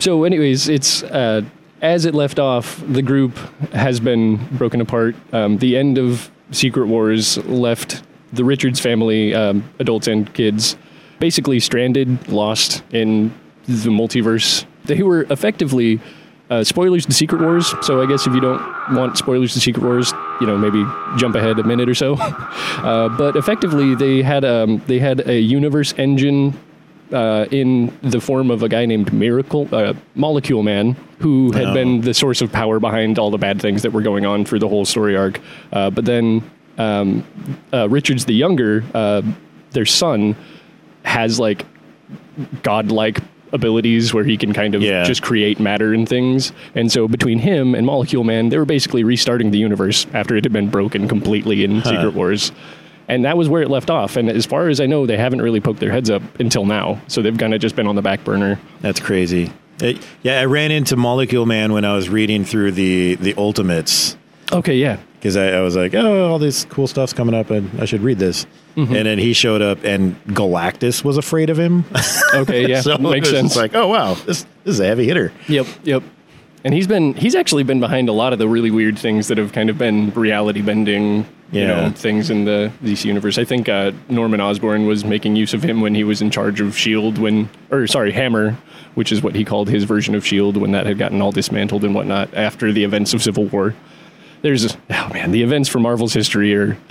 So, 0.00 0.24
anyways, 0.24 0.68
it's 0.68 1.02
uh, 1.04 1.42
as 1.82 2.04
it 2.04 2.14
left 2.14 2.38
off. 2.38 2.82
The 2.88 3.02
group 3.02 3.36
has 3.72 4.00
been 4.00 4.36
broken 4.56 4.80
apart. 4.80 5.14
Um, 5.32 5.58
the 5.58 5.76
end 5.76 5.98
of 5.98 6.30
Secret 6.50 6.86
Wars 6.86 7.38
left 7.46 8.02
the 8.32 8.44
Richards 8.44 8.80
family, 8.80 9.34
um, 9.34 9.64
adults 9.78 10.06
and 10.06 10.32
kids, 10.34 10.76
basically 11.18 11.60
stranded, 11.60 12.28
lost 12.28 12.82
in 12.92 13.32
the 13.66 13.90
multiverse. 13.90 14.64
They 14.84 15.02
were 15.02 15.22
effectively 15.30 16.00
uh, 16.50 16.64
spoilers 16.64 17.04
to 17.06 17.12
Secret 17.12 17.40
Wars. 17.42 17.74
So, 17.82 18.00
I 18.02 18.06
guess 18.06 18.26
if 18.26 18.34
you 18.34 18.40
don't 18.40 18.62
want 18.94 19.18
spoilers 19.18 19.52
to 19.54 19.60
Secret 19.60 19.84
Wars, 19.84 20.12
you 20.40 20.46
know, 20.46 20.56
maybe 20.56 20.82
jump 21.18 21.34
ahead 21.34 21.58
a 21.58 21.62
minute 21.64 21.88
or 21.88 21.94
so. 21.94 22.14
uh, 22.18 23.08
but 23.10 23.36
effectively, 23.36 23.94
they 23.94 24.22
had 24.22 24.44
um, 24.44 24.80
they 24.86 24.98
had 24.98 25.28
a 25.28 25.38
universe 25.38 25.92
engine 25.98 26.58
uh, 27.12 27.46
in 27.50 27.92
the 28.02 28.20
form 28.20 28.50
of 28.50 28.62
a 28.62 28.68
guy 28.68 28.86
named 28.86 29.12
Miracle 29.12 29.68
uh, 29.72 29.92
Molecule 30.14 30.62
Man, 30.62 30.96
who 31.18 31.52
had 31.52 31.66
Oh. 31.68 31.74
been 31.74 32.00
the 32.02 32.14
source 32.14 32.40
of 32.40 32.50
power 32.52 32.78
behind 32.80 33.18
all 33.18 33.30
the 33.30 33.38
bad 33.38 33.60
things 33.60 33.82
that 33.82 33.92
were 33.92 34.02
going 34.02 34.24
on 34.24 34.44
for 34.46 34.58
the 34.58 34.68
whole 34.68 34.84
story 34.86 35.16
arc. 35.16 35.40
Uh, 35.72 35.90
but 35.90 36.04
then 36.06 36.42
um, 36.78 37.24
uh, 37.72 37.88
Richards 37.88 38.24
the 38.24 38.34
Younger, 38.34 38.84
uh, 38.94 39.22
their 39.72 39.86
son, 39.86 40.34
has 41.04 41.38
like 41.38 41.64
godlike 42.62 43.18
abilities 43.52 44.12
where 44.12 44.24
he 44.24 44.36
can 44.36 44.52
kind 44.52 44.74
of 44.74 44.82
Yeah. 44.82 45.04
just 45.04 45.22
create 45.22 45.58
matter 45.58 45.94
and 45.94 46.08
things. 46.08 46.52
And 46.74 46.92
so 46.92 47.08
between 47.08 47.38
him 47.38 47.74
and 47.74 47.86
Molecule 47.86 48.24
Man, 48.24 48.50
they 48.50 48.58
were 48.58 48.64
basically 48.66 49.04
restarting 49.04 49.50
the 49.50 49.58
universe 49.58 50.06
after 50.12 50.36
it 50.36 50.44
had 50.44 50.52
been 50.52 50.68
broken 50.68 51.08
completely 51.08 51.64
in 51.64 51.82
Secret 51.82 52.14
Wars. 52.14 52.52
And 53.08 53.24
that 53.24 53.38
was 53.38 53.48
where 53.48 53.62
it 53.62 53.70
left 53.70 53.88
off. 53.88 54.16
And 54.16 54.28
as 54.28 54.44
far 54.44 54.68
as 54.68 54.80
I 54.82 54.86
know, 54.86 55.06
they 55.06 55.16
haven't 55.16 55.40
really 55.40 55.60
poked 55.60 55.80
their 55.80 55.90
heads 55.90 56.10
up 56.10 56.22
until 56.38 56.66
now. 56.66 57.00
So 57.08 57.22
they've 57.22 57.36
kind 57.38 57.54
of 57.54 57.60
just 57.60 57.74
been 57.74 57.86
on 57.86 57.96
the 57.96 58.02
back 58.02 58.22
burner. 58.22 58.60
That's 58.82 59.00
crazy. 59.00 59.50
Uh, 59.82 59.94
yeah, 60.22 60.40
I 60.40 60.44
ran 60.44 60.70
into 60.70 60.94
Molecule 60.96 61.46
Man 61.46 61.72
when 61.72 61.86
I 61.86 61.94
was 61.94 62.10
reading 62.10 62.44
through 62.44 62.72
the 62.72 63.14
the 63.14 63.34
Ultimates 63.38 64.16
Okay, 64.52 64.76
yeah. 64.76 64.98
Because 65.18 65.36
I, 65.36 65.48
I 65.48 65.60
was 65.60 65.76
like, 65.76 65.94
oh, 65.94 66.28
all 66.28 66.38
this 66.38 66.64
cool 66.66 66.86
stuff's 66.86 67.12
coming 67.12 67.34
up, 67.34 67.50
and 67.50 67.70
I 67.80 67.84
should 67.84 68.02
read 68.02 68.18
this. 68.18 68.46
Mm-hmm. 68.76 68.94
And 68.94 69.06
then 69.06 69.18
he 69.18 69.32
showed 69.32 69.60
up, 69.60 69.82
and 69.82 70.22
Galactus 70.26 71.02
was 71.02 71.16
afraid 71.16 71.50
of 71.50 71.58
him. 71.58 71.84
Okay, 72.34 72.68
yeah. 72.68 72.80
so 72.82 72.92
it 72.92 73.00
makes 73.00 73.30
sense. 73.30 73.56
Like, 73.56 73.74
oh 73.74 73.88
wow, 73.88 74.14
this 74.14 74.44
this 74.64 74.74
is 74.74 74.80
a 74.80 74.84
heavy 74.84 75.06
hitter. 75.06 75.32
Yep, 75.48 75.66
yep. 75.82 76.02
And 76.62 76.74
he's 76.74 76.86
been 76.86 77.14
he's 77.14 77.34
actually 77.34 77.62
been 77.62 77.80
behind 77.80 78.08
a 78.08 78.12
lot 78.12 78.34
of 78.34 78.38
the 78.38 78.46
really 78.46 78.70
weird 78.70 78.98
things 78.98 79.28
that 79.28 79.38
have 79.38 79.52
kind 79.52 79.70
of 79.70 79.78
been 79.78 80.10
reality 80.10 80.60
bending, 80.60 81.26
you 81.50 81.66
know, 81.66 81.90
things 81.90 82.28
in 82.28 82.44
the 82.44 82.70
DC 82.82 83.06
universe. 83.06 83.38
I 83.38 83.44
think 83.44 83.68
uh, 83.68 83.92
Norman 84.10 84.42
Osborn 84.42 84.86
was 84.86 85.06
making 85.06 85.36
use 85.36 85.54
of 85.54 85.62
him 85.62 85.80
when 85.80 85.94
he 85.94 86.04
was 86.04 86.20
in 86.20 86.30
charge 86.30 86.60
of 86.60 86.76
Shield 86.76 87.16
when 87.16 87.48
or 87.70 87.86
sorry, 87.86 88.12
Hammer, 88.12 88.58
which 88.94 89.10
is 89.10 89.22
what 89.22 89.34
he 89.34 89.44
called 89.44 89.70
his 89.70 89.84
version 89.84 90.14
of 90.14 90.26
Shield 90.26 90.58
when 90.58 90.72
that 90.72 90.84
had 90.84 90.98
gotten 90.98 91.22
all 91.22 91.32
dismantled 91.32 91.84
and 91.84 91.94
whatnot 91.94 92.32
after 92.34 92.72
the 92.72 92.84
events 92.84 93.14
of 93.14 93.22
Civil 93.22 93.46
War. 93.46 93.74
There's 94.42 94.76
oh 94.90 95.10
man, 95.12 95.32
the 95.32 95.42
events 95.42 95.68
from 95.68 95.82
Marvel's 95.82 96.12
history 96.12 96.54
are. 96.54 96.76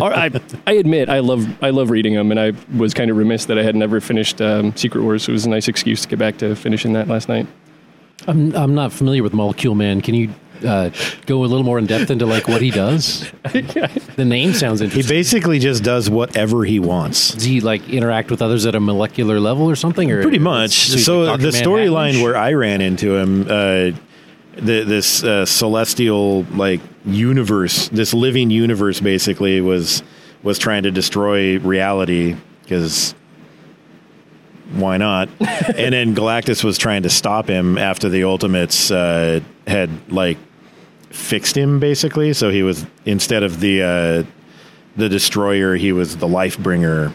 are 0.00 0.12
I 0.12 0.30
I 0.66 0.72
admit 0.72 1.08
I 1.08 1.18
love 1.20 1.62
I 1.62 1.70
love 1.70 1.90
reading 1.90 2.14
them, 2.14 2.30
and 2.30 2.40
I 2.40 2.52
was 2.76 2.94
kind 2.94 3.10
of 3.10 3.16
remiss 3.16 3.44
that 3.46 3.58
I 3.58 3.62
had 3.62 3.76
never 3.76 4.00
finished 4.00 4.40
um, 4.40 4.74
Secret 4.76 5.02
Wars. 5.02 5.24
So 5.24 5.30
it 5.30 5.34
was 5.34 5.46
a 5.46 5.50
nice 5.50 5.68
excuse 5.68 6.02
to 6.02 6.08
get 6.08 6.18
back 6.18 6.38
to 6.38 6.56
finishing 6.56 6.94
that 6.94 7.08
last 7.08 7.28
night. 7.28 7.46
I'm 8.26 8.54
I'm 8.56 8.74
not 8.74 8.92
familiar 8.92 9.22
with 9.22 9.34
Molecule 9.34 9.74
Man. 9.74 10.00
Can 10.00 10.14
you 10.14 10.32
uh, 10.66 10.90
go 11.26 11.40
a 11.44 11.46
little 11.46 11.64
more 11.64 11.78
in 11.78 11.86
depth 11.86 12.10
into 12.10 12.26
like 12.26 12.48
what 12.48 12.62
he 12.62 12.70
does? 12.70 13.30
The 14.14 14.24
name 14.24 14.52
sounds 14.52 14.80
He 14.80 15.02
basically 15.02 15.58
just 15.58 15.82
does 15.82 16.08
whatever 16.08 16.64
he 16.64 16.78
wants. 16.78 17.32
Does 17.32 17.42
he 17.42 17.60
like 17.60 17.88
interact 17.88 18.30
with 18.30 18.40
others 18.40 18.64
at 18.64 18.76
a 18.76 18.80
molecular 18.80 19.40
level 19.40 19.68
or 19.68 19.74
something? 19.74 20.10
Or 20.12 20.22
Pretty 20.22 20.38
much. 20.38 20.74
he's 20.74 21.04
So 21.04 21.36
the 21.36 21.48
storyline 21.48 22.22
where 22.22 22.36
I 22.36 22.52
ran 22.52 22.80
into 22.80 23.16
him, 23.16 23.46
uh, 23.48 23.90
the, 24.56 24.84
this 24.84 25.22
uh, 25.22 25.46
celestial 25.46 26.42
like 26.52 26.80
universe, 27.04 27.88
this 27.88 28.14
living 28.14 28.50
universe, 28.50 29.00
basically 29.00 29.60
was 29.60 30.02
was 30.42 30.58
trying 30.58 30.82
to 30.82 30.90
destroy 30.90 31.58
reality 31.58 32.36
because 32.62 33.14
why 34.72 34.96
not? 34.96 35.28
and 35.40 35.94
then 35.94 36.14
Galactus 36.14 36.62
was 36.64 36.78
trying 36.78 37.02
to 37.04 37.10
stop 37.10 37.48
him 37.48 37.78
after 37.78 38.08
the 38.08 38.24
Ultimates 38.24 38.90
uh, 38.90 39.40
had 39.66 39.90
like 40.10 40.38
fixed 41.10 41.56
him, 41.56 41.80
basically. 41.80 42.32
So 42.32 42.50
he 42.50 42.62
was 42.62 42.86
instead 43.04 43.42
of 43.42 43.60
the 43.60 43.82
uh, 43.82 44.24
the 44.96 45.08
destroyer, 45.08 45.76
he 45.76 45.92
was 45.92 46.16
the 46.16 46.28
life 46.28 46.58
bringer 46.58 47.12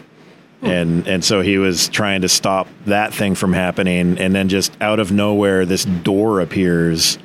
and 0.62 1.06
and 1.08 1.24
so 1.24 1.40
he 1.40 1.58
was 1.58 1.88
trying 1.88 2.20
to 2.20 2.28
stop 2.28 2.68
that 2.86 3.14
thing 3.14 3.34
from 3.34 3.52
happening 3.52 4.18
and 4.18 4.34
then 4.34 4.48
just 4.48 4.72
out 4.80 5.00
of 5.00 5.10
nowhere 5.10 5.64
this 5.64 5.84
door 5.84 6.40
appears 6.40 7.18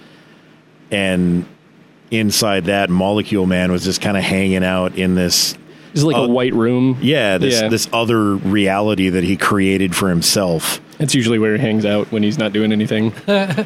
and 0.92 1.46
inside 2.12 2.66
that 2.66 2.90
molecule 2.90 3.46
man 3.46 3.72
was 3.72 3.84
just 3.84 4.00
kind 4.02 4.16
of 4.18 4.24
hanging 4.24 4.64
out 4.64 4.96
in 4.98 5.16
this 5.16 5.56
It's 5.94 6.04
like 6.04 6.16
a 6.16 6.20
uh, 6.22 6.28
white 6.28 6.54
room. 6.54 6.98
yeah, 7.02 7.38
this 7.38 7.60
Yeah. 7.62 7.68
this 7.70 7.88
other 7.92 8.36
reality 8.36 9.10
that 9.10 9.24
he 9.24 9.36
created 9.38 9.96
for 9.96 10.10
himself. 10.10 10.80
It's 11.00 11.14
usually 11.16 11.40
where 11.40 11.58
he 11.58 11.62
hangs 11.62 11.86
out 11.86 12.12
when 12.12 12.24
he's 12.24 12.38
not 12.38 12.54
doing 12.54 12.72
anything. 12.72 13.14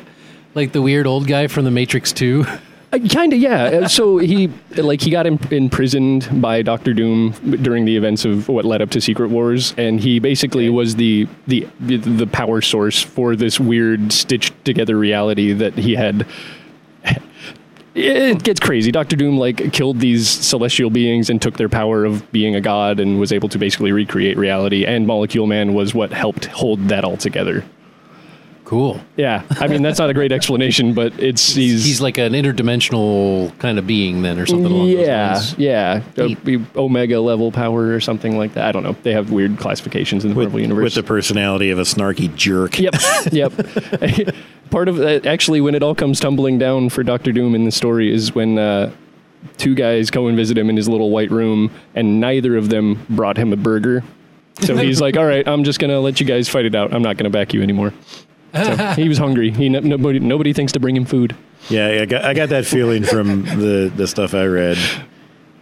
Like 0.56 0.72
the 0.72 0.82
weird 0.82 1.06
old 1.06 1.28
guy 1.28 1.46
from 1.46 1.64
The 1.66 1.70
Matrix 1.72 2.12
2. 2.12 2.44
kind 3.12 3.34
of, 3.34 3.40
yeah. 3.40 3.66
Uh, 3.66 3.88
So 3.88 4.18
he, 4.18 4.50
like, 4.78 5.00
he 5.00 5.12
got 5.12 5.28
im- 5.28 5.38
imprisoned 5.52 6.28
by 6.42 6.64
Doctor 6.64 6.92
Doom 6.92 7.34
during 7.62 7.86
the 7.86 7.96
events 7.96 8.26
of 8.26 8.50
what 8.50 8.66
led 8.66 8.82
up 8.82 8.90
to 8.92 9.00
Secret 9.00 9.30
Wars, 9.30 9.76
and 9.78 10.00
he 10.00 10.18
basically 10.18 10.68
was 10.70 10.96
the 10.96 11.28
the 11.46 11.68
the 11.80 12.26
power 12.26 12.62
source 12.62 13.00
for 13.00 13.36
this 13.36 13.60
weird 13.60 14.12
stitched 14.12 14.54
together 14.66 14.98
reality 14.98 15.54
that 15.54 15.76
he 15.76 15.94
had. 15.96 16.26
It 17.96 18.44
gets 18.44 18.60
crazy. 18.60 18.92
Doctor 18.92 19.16
Doom 19.16 19.38
like 19.38 19.74
killed 19.74 20.00
these 20.00 20.30
celestial 20.30 20.90
beings 20.90 21.30
and 21.30 21.42
took 21.42 21.58
their 21.58 21.70
power 21.70 22.06
of 22.06 22.32
being 22.32 22.56
a 22.56 22.62
god 22.62 23.00
and 23.00 23.20
was 23.20 23.34
able 23.34 23.50
to 23.50 23.58
basically 23.58 23.92
recreate 23.92 24.38
reality. 24.38 24.86
And 24.86 25.08
Molecule 25.08 25.48
Man 25.48 25.74
was 25.74 25.94
what 25.94 26.14
helped 26.14 26.46
hold 26.46 26.88
that 26.90 27.04
all 27.04 27.18
together. 27.18 27.66
Cool. 28.70 29.02
Yeah, 29.18 29.42
I 29.50 29.66
mean 29.68 29.82
that's 29.82 29.98
not 29.98 30.12
a 30.12 30.14
great 30.14 30.32
explanation, 30.32 30.94
but 30.94 31.20
it's 31.20 31.56
he's 31.56 31.84
He's 31.84 32.02
like 32.02 32.20
an 32.20 32.34
interdimensional 32.34 33.58
kind 33.58 33.80
of 33.80 33.88
being 33.88 34.22
then 34.22 34.38
or 34.38 34.46
something 34.46 34.72
along 34.72 34.88
yeah, 34.90 35.34
those 35.34 35.48
lines. 35.48 35.58
yeah, 35.58 36.02
Neat. 36.18 36.38
O- 36.78 36.84
Omega 36.86 37.20
level 37.20 37.52
power 37.52 37.88
or 37.96 38.00
something 38.00 38.38
like 38.38 38.54
that. 38.54 38.66
I 38.66 38.72
don't 38.72 38.84
know. 38.84 38.96
They 39.02 39.14
have 39.14 39.32
weird 39.32 39.58
classifications 39.58 40.24
in 40.24 40.30
the 40.30 40.36
With, 40.36 40.50
Marvel 40.50 40.60
universe. 40.60 40.84
with 40.84 40.94
the 40.94 41.02
personality 41.02 41.72
of 41.72 41.80
a 41.80 41.82
snarky 41.82 42.34
jerk. 42.36 42.78
yep, 42.78 42.94
yep. 43.32 43.52
Part 44.70 44.88
of 44.88 44.98
that, 44.98 45.26
actually, 45.26 45.62
when 45.62 45.74
it 45.74 45.82
all 45.82 45.96
comes 45.96 46.20
tumbling 46.20 46.60
down 46.60 46.90
for 46.90 47.02
Doctor 47.02 47.32
Doom 47.32 47.56
in 47.56 47.64
the 47.66 47.72
story, 47.72 48.14
is 48.14 48.36
when 48.36 48.60
uh, 48.60 48.92
two 49.58 49.74
guys 49.74 50.12
go 50.12 50.28
and 50.28 50.38
visit 50.38 50.60
him 50.60 50.70
in 50.70 50.78
his 50.78 50.88
little 50.88 51.10
white 51.10 51.32
room, 51.32 51.72
and 51.96 52.20
neither 52.20 52.56
of 52.56 52.70
them 52.70 53.04
brought 53.10 53.36
him 53.36 53.52
a 53.52 53.58
burger. 53.58 54.04
So 54.62 54.78
he's 54.78 55.02
like, 55.06 55.18
"All 55.18 55.26
right, 55.26 55.48
I'm 55.48 55.64
just 55.64 55.80
gonna 55.80 56.00
let 56.00 56.20
you 56.20 56.28
guys 56.28 56.48
fight 56.48 56.66
it 56.66 56.76
out. 56.76 56.94
I'm 56.94 57.02
not 57.02 57.18
gonna 57.18 57.32
back 57.32 57.52
you 57.52 57.64
anymore." 57.64 57.94
So 58.54 58.76
he 58.96 59.08
was 59.08 59.18
hungry. 59.18 59.52
He 59.52 59.70
nobody 59.70 60.20
nobody 60.20 60.54
thinks 60.54 60.72
to 60.74 60.80
bring 60.80 60.96
him 60.96 61.06
food. 61.06 61.36
Yeah, 61.70 62.00
I 62.02 62.06
got, 62.06 62.24
I 62.24 62.34
got 62.34 62.50
that 62.50 62.66
feeling 62.66 63.04
from 63.04 63.44
the, 63.44 63.92
the 63.96 64.08
stuff 64.08 64.34
I 64.34 64.46
read. 64.46 64.78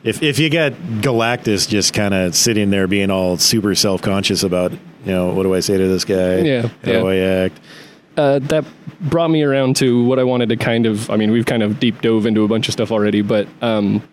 If 0.04 0.22
if 0.22 0.40
you 0.40 0.50
got 0.50 0.74
Galactus 0.74 1.68
just 1.68 1.94
kind 1.94 2.14
of 2.14 2.36
sitting 2.36 2.70
there 2.70 2.88
being 2.88 3.10
all 3.10 3.38
super 3.38 3.74
self 3.76 4.02
conscious 4.02 4.44
about, 4.44 4.72
you 4.72 4.80
know, 5.06 5.34
what 5.34 5.44
do 5.44 5.54
I 5.54 5.60
say 5.60 5.78
to 5.78 5.88
this 5.88 6.06
guy? 6.06 6.40
Yeah, 6.40 6.62
How 6.62 6.70
yeah. 6.84 7.00
do 7.00 7.08
I 7.08 7.16
act? 7.18 7.60
uh, 8.18 8.40
that 8.40 8.66
brought 9.02 9.30
me 9.30 9.44
around 9.44 9.76
to 9.78 10.04
what 10.06 10.20
I 10.20 10.24
wanted 10.24 10.50
to 10.50 10.58
kind 10.58 10.86
of. 10.86 11.10
I 11.10 11.18
mean, 11.18 11.32
we've 11.32 11.46
kind 11.46 11.64
of 11.64 11.80
deep 11.80 12.02
dove 12.02 12.26
into 12.26 12.44
a 12.44 12.48
bunch 12.48 12.68
of 12.68 12.74
stuff 12.74 12.92
already, 12.92 13.22
but 13.22 13.48
um, 13.62 14.08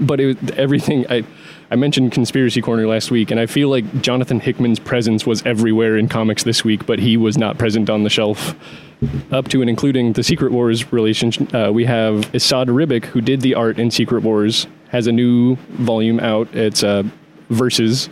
but 0.00 0.20
it, 0.20 0.52
everything 0.58 1.06
I 1.10 1.24
I 1.72 1.76
mentioned 1.76 2.10
conspiracy 2.10 2.60
corner 2.60 2.88
last 2.88 3.12
week, 3.12 3.30
and 3.30 3.38
I 3.38 3.46
feel 3.46 3.68
like 3.68 4.02
Jonathan 4.02 4.40
Hickman's 4.40 4.80
presence 4.80 5.24
was 5.24 5.44
everywhere 5.46 5.96
in 5.96 6.08
comics 6.08 6.42
this 6.42 6.64
week, 6.64 6.84
but 6.84 6.98
he 6.98 7.16
was 7.16 7.38
not 7.38 7.58
present 7.58 7.88
on 7.88 8.02
the 8.02 8.10
shelf. 8.10 8.56
Up 9.30 9.46
to 9.48 9.60
and 9.60 9.70
including 9.70 10.12
the 10.14 10.24
Secret 10.24 10.50
Wars 10.50 10.92
relationship, 10.92 11.54
uh, 11.54 11.70
we 11.72 11.84
have 11.84 12.30
Esad 12.32 12.66
Ribic, 12.66 13.04
who 13.04 13.20
did 13.20 13.40
the 13.40 13.54
art 13.54 13.78
in 13.78 13.90
Secret 13.90 14.24
Wars, 14.24 14.66
has 14.88 15.06
a 15.06 15.12
new 15.12 15.54
volume 15.70 16.18
out. 16.20 16.52
It's 16.54 16.82
uh, 16.82 17.04
Versus. 17.50 18.08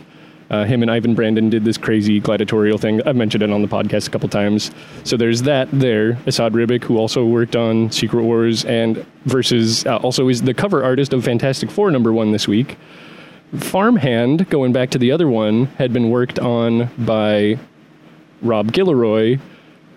Uh, 0.49 0.65
him 0.65 0.81
and 0.81 0.89
Ivan 0.89 1.13
Brandon 1.13 1.49
did 1.49 1.63
this 1.63 1.77
crazy 1.77 2.19
gladiatorial 2.19 2.79
thing. 2.79 3.01
I've 3.07 3.15
mentioned 3.15 3.43
it 3.43 3.51
on 3.51 3.61
the 3.61 3.67
podcast 3.67 4.07
a 4.07 4.09
couple 4.09 4.27
times. 4.29 4.71
So 5.03 5.15
there's 5.15 5.43
that 5.43 5.69
there. 5.71 6.13
Esad 6.25 6.53
Ribic, 6.53 6.83
who 6.83 6.97
also 6.97 7.23
worked 7.23 7.55
on 7.55 7.91
Secret 7.91 8.23
Wars 8.23 8.65
and 8.65 9.05
versus, 9.25 9.85
uh, 9.85 9.97
also 9.97 10.27
is 10.27 10.41
the 10.41 10.55
cover 10.55 10.83
artist 10.83 11.13
of 11.13 11.23
Fantastic 11.23 11.69
Four 11.69 11.91
number 11.91 12.11
one 12.11 12.31
this 12.31 12.47
week. 12.47 12.77
Farmhand, 13.57 14.49
going 14.49 14.73
back 14.73 14.91
to 14.91 14.97
the 14.97 15.11
other 15.11 15.27
one, 15.27 15.65
had 15.77 15.91
been 15.91 16.09
worked 16.09 16.37
on 16.39 16.89
by 16.97 17.57
Rob 18.41 18.71
Guillory, 18.71 19.39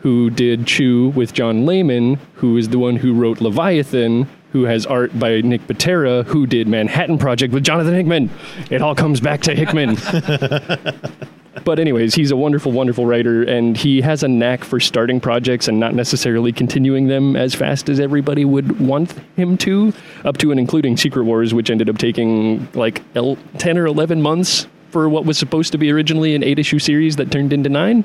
who 0.01 0.31
did 0.31 0.67
Chew 0.67 1.11
with 1.11 1.33
John 1.33 1.67
Layman, 1.67 2.19
who 2.35 2.57
is 2.57 2.71
the 2.71 2.79
one 2.79 2.97
who 2.97 3.13
wrote 3.15 3.41
Leviathan, 3.41 4.27
who 4.53 4.65
has 4.65 4.85
art 4.87 5.19
by 5.19 5.41
Nick 5.41 5.67
Pitarra, 5.67 6.25
who 6.25 6.47
did 6.47 6.67
Manhattan 6.67 7.19
Project 7.19 7.55
with 7.55 7.65
Jonathan 7.65 7.95
Hickman. 7.95 8.31
It 8.71 8.83
all 8.83 8.95
comes 8.95 9.21
back 9.21 9.41
to 9.43 9.55
Hickman. 9.55 9.97
but 11.65 11.79
anyways, 11.79 12.15
he's 12.15 12.31
a 12.31 12.37
wonderful, 12.37 12.73
wonderful 12.73 13.05
writer, 13.05 13.43
and 13.43 13.77
he 13.77 14.01
has 14.01 14.23
a 14.23 14.29
knack 14.29 14.65
for 14.65 14.81
starting 14.81 15.21
projects 15.21 15.69
and 15.69 15.79
not 15.79 15.95
necessarily 15.95 16.53
continuing 16.53 17.09
them 17.09 17.37
as 17.37 17.55
fast 17.55 17.89
as 17.89 18.01
everybody 18.01 18.45
would 18.45 18.81
want 18.81 19.13
him 19.37 19.59
to, 19.59 19.93
up 20.25 20.39
to 20.39 20.51
and 20.51 20.59
including 20.59 20.97
Secret 20.97 21.25
Wars, 21.25 21.53
which 21.53 21.71
ended 21.71 21.91
up 21.91 21.99
taking 21.99 22.69
like 22.73 23.03
el- 23.15 23.37
10 23.59 23.77
or 23.77 23.87
11 23.87 24.23
months 24.23 24.67
for 24.91 25.09
what 25.09 25.25
was 25.25 25.39
supposed 25.39 25.73
to 25.73 25.79
be 25.79 25.91
originally 25.91 26.35
an 26.35 26.43
eight 26.43 26.59
issue 26.59 26.79
series 26.79 27.17
that 27.17 27.31
turned 27.31 27.53
into 27.53 27.69
nine. 27.69 28.05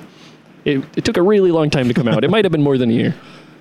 It, 0.66 0.84
it 0.98 1.06
took 1.06 1.18
a 1.18 1.22
really 1.22 1.52
long 1.52 1.70
time 1.70 1.88
to 1.88 1.94
come 1.94 2.08
out. 2.08 2.24
It 2.24 2.30
might 2.30 2.44
have 2.44 2.52
been 2.52 2.64
more 2.64 2.78
than 2.78 2.90
a 2.90 2.94
year. 2.94 3.16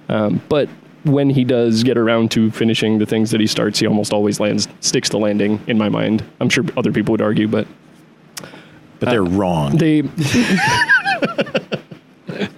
Um, 0.09 0.43
but 0.49 0.69
when 1.05 1.31
he 1.31 1.45
does 1.45 1.85
get 1.85 1.97
around 1.97 2.33
to 2.33 2.51
finishing 2.51 2.99
the 2.99 3.07
things 3.07 3.31
that 3.31 3.41
he 3.41 3.47
starts, 3.47 3.79
he 3.79 3.87
almost 3.87 4.13
always 4.13 4.41
lands, 4.41 4.67
sticks 4.81 5.09
the 5.09 5.19
landing 5.19 5.61
in 5.69 5.79
my 5.79 5.89
mind. 5.89 6.25
I'm 6.41 6.49
sure 6.49 6.65
other 6.77 6.93
people 6.93 7.13
would 7.13 7.23
argue, 7.23 7.47
but 7.47 7.67
But 8.99 9.11
they're 9.11 9.23
wrong. 9.23 9.77
they 9.77 10.01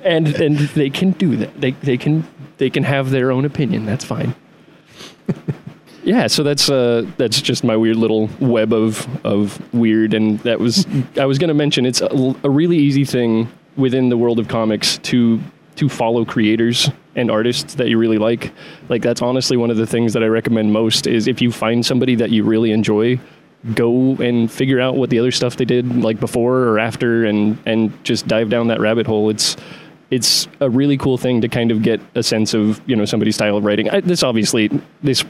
and 0.05 0.29
and 0.29 0.59
they 0.59 0.91
can 0.91 1.13
do 1.13 1.37
that. 1.37 1.61
They 1.61 1.73
they 1.73 1.97
can 1.97 2.27
they 2.59 2.71
can 2.71 2.85
have 2.85 3.11
their 3.11 3.31
own 3.31 3.45
opinion. 3.45 3.87
That's 3.87 4.05
fine. 4.05 4.35
yeah, 6.05 6.27
so 6.27 6.43
that's 6.43 6.71
uh 6.71 7.07
that's 7.17 7.41
just 7.41 7.65
my 7.65 7.77
weird 7.77 7.97
little 7.97 8.29
web 8.41 8.73
of 8.73 9.07
of 9.25 9.61
weird 9.75 10.15
and 10.15 10.39
that 10.41 10.61
was 10.61 10.87
I 11.17 11.27
was 11.27 11.39
going 11.39 11.49
to 11.49 11.55
mention 11.55 11.87
it's 11.87 12.01
a, 12.01 12.35
a 12.43 12.51
really 12.51 12.77
easy 12.77 13.05
thing 13.05 13.51
within 13.77 14.09
the 14.09 14.17
world 14.17 14.39
of 14.39 14.49
comics 14.49 14.99
to 14.99 15.41
to 15.77 15.89
follow 15.89 16.25
creators 16.25 16.91
and 17.15 17.31
artists 17.31 17.75
that 17.77 17.89
you 17.89 17.99
really 17.99 18.19
like. 18.19 18.53
Like 18.89 19.03
that's 19.03 19.23
honestly 19.23 19.57
one 19.57 19.71
of 19.71 19.77
the 19.77 19.87
things 19.87 20.13
that 20.13 20.25
I 20.25 20.27
recommend 20.27 20.73
most 20.73 21.07
is 21.07 21.29
if 21.29 21.41
you 21.41 21.53
find 21.53 21.87
somebody 21.87 22.17
that 22.17 22.31
you 22.31 22.43
really 22.45 22.73
enjoy, 22.73 23.21
go 23.75 24.15
and 24.17 24.51
figure 24.51 24.81
out 24.81 24.97
what 24.97 25.11
the 25.11 25.19
other 25.19 25.33
stuff 25.33 25.57
they 25.57 25.65
did 25.65 26.03
like 26.03 26.21
before 26.21 26.59
or 26.65 26.79
after 26.79 27.25
and 27.25 27.59
and 27.67 28.05
just 28.05 28.27
dive 28.29 28.51
down 28.51 28.69
that 28.69 28.81
rabbit 28.81 29.07
hole. 29.07 29.31
It's 29.31 29.57
it's 30.11 30.49
a 30.61 30.71
really 30.71 30.97
cool 30.97 31.19
thing 31.19 31.41
to 31.43 31.49
kind 31.49 31.71
of 31.71 31.83
get 31.83 32.01
a 32.15 32.23
sense 32.23 32.55
of, 32.55 32.81
you 32.89 32.97
know, 32.97 33.05
somebody's 33.05 33.35
style 33.35 33.57
of 33.59 33.65
writing. 33.65 33.91
I, 33.91 34.01
this 34.01 34.23
obviously 34.23 34.71
this 35.03 35.25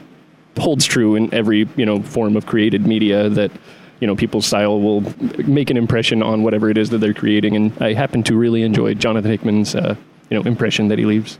holds 0.57 0.85
true 0.85 1.15
in 1.15 1.33
every, 1.33 1.67
you 1.75 1.85
know, 1.85 2.01
form 2.01 2.37
of 2.37 2.45
created 2.45 2.85
media 2.87 3.29
that 3.29 3.51
you 3.99 4.07
know 4.07 4.15
people's 4.15 4.45
style 4.45 4.79
will 4.79 5.01
make 5.45 5.69
an 5.69 5.75
impression 5.75 6.23
on 6.23 6.43
whatever 6.43 6.69
it 6.69 6.77
is 6.77 6.89
that 6.91 6.99
they're 6.99 7.13
creating 7.13 7.55
and 7.57 7.73
I 7.81 7.93
happen 7.93 8.23
to 8.23 8.37
really 8.37 8.61
enjoy 8.63 8.93
Jonathan 8.93 9.29
Hickman's 9.29 9.75
uh, 9.75 9.95
you 10.29 10.37
know 10.37 10.43
impression 10.49 10.87
that 10.87 10.99
he 10.99 11.05
leaves. 11.05 11.37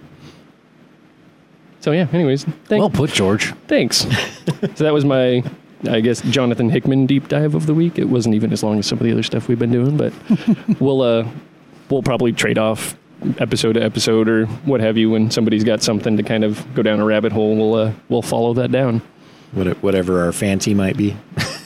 So 1.79 1.91
yeah, 1.93 2.07
anyways, 2.11 2.43
thank, 2.65 2.81
Well 2.81 2.89
put, 2.89 3.11
George. 3.11 3.53
thanks. 3.67 3.99
so 4.75 4.83
that 4.83 4.93
was 4.93 5.05
my, 5.05 5.41
I 5.87 6.01
guess, 6.01 6.21
Jonathan 6.21 6.69
Hickman 6.69 7.05
deep 7.05 7.27
dive 7.29 7.55
of 7.55 7.65
the 7.65 7.73
week. 7.73 7.97
It 7.97 8.05
wasn't 8.09 8.35
even 8.35 8.51
as 8.51 8.63
long 8.63 8.79
as 8.79 8.85
some 8.87 8.97
of 8.99 9.03
the 9.05 9.11
other 9.11 9.23
stuff 9.23 9.47
we've 9.47 9.59
been 9.59 9.71
doing, 9.71 9.95
but 9.97 10.11
we'll 10.81 11.01
uh, 11.01 11.27
we'll 11.89 12.03
probably 12.03 12.33
trade 12.33 12.57
off 12.57 12.97
episode 13.37 13.73
to 13.73 13.81
episode 13.83 14.27
or 14.27 14.45
what 14.65 14.81
have 14.81 14.97
you. 14.97 15.09
When 15.09 15.31
somebody's 15.31 15.63
got 15.63 15.81
something 15.81 16.17
to 16.17 16.23
kind 16.23 16.43
of 16.43 16.65
go 16.75 16.81
down 16.81 16.99
a 16.99 17.05
rabbit 17.05 17.31
hole, 17.31 17.55
we'll 17.55 17.75
uh, 17.75 17.93
we'll 18.09 18.21
follow 18.21 18.53
that 18.55 18.71
down. 18.71 19.01
What- 19.53 19.81
Whatever 19.81 20.21
our 20.23 20.31
fancy 20.31 20.73
might 20.73 20.97
be. 20.97 21.15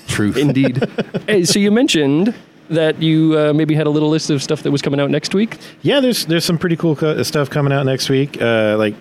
Truth. 0.08 0.38
Indeed. 0.38 0.84
hey, 1.28 1.43
so 1.43 1.58
you 1.60 1.71
mentioned 1.71 2.36
that 2.69 3.02
you 3.02 3.38
uh, 3.38 3.52
maybe 3.54 3.73
had 3.76 3.88
a 3.88 3.89
little 3.89 4.10
list 4.10 4.30
of 4.30 4.41
stuff 4.43 4.62
that 4.63 4.71
was 4.71 4.82
coming 4.82 4.99
out 4.99 5.10
next 5.10 5.34
week. 5.34 5.58
Yeah, 5.82 5.99
there's 5.99 6.26
there's 6.28 6.45
some 6.45 6.58
pretty 6.60 6.76
cool 6.78 6.95
co- 6.95 7.21
stuff 7.23 7.49
coming 7.49 7.73
out 7.73 7.86
next 7.86 8.10
week. 8.10 8.39
Uh, 8.41 8.76
like 8.78 8.93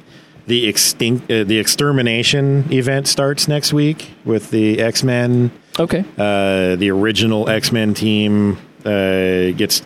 the 0.46 0.66
extinct, 0.66 1.31
uh, 1.31 1.44
the 1.44 1.59
extermination 1.59 2.72
event 2.72 3.09
starts 3.09 3.48
next 3.48 3.72
week 3.72 4.11
with 4.24 4.50
the 4.50 4.81
X 4.81 5.02
Men. 5.02 5.50
Okay. 5.78 6.05
Uh, 6.18 6.76
the 6.76 6.90
original 6.90 7.48
X 7.48 7.72
Men 7.72 7.94
team 7.94 8.59
uh, 8.85 9.50
gets 9.52 9.83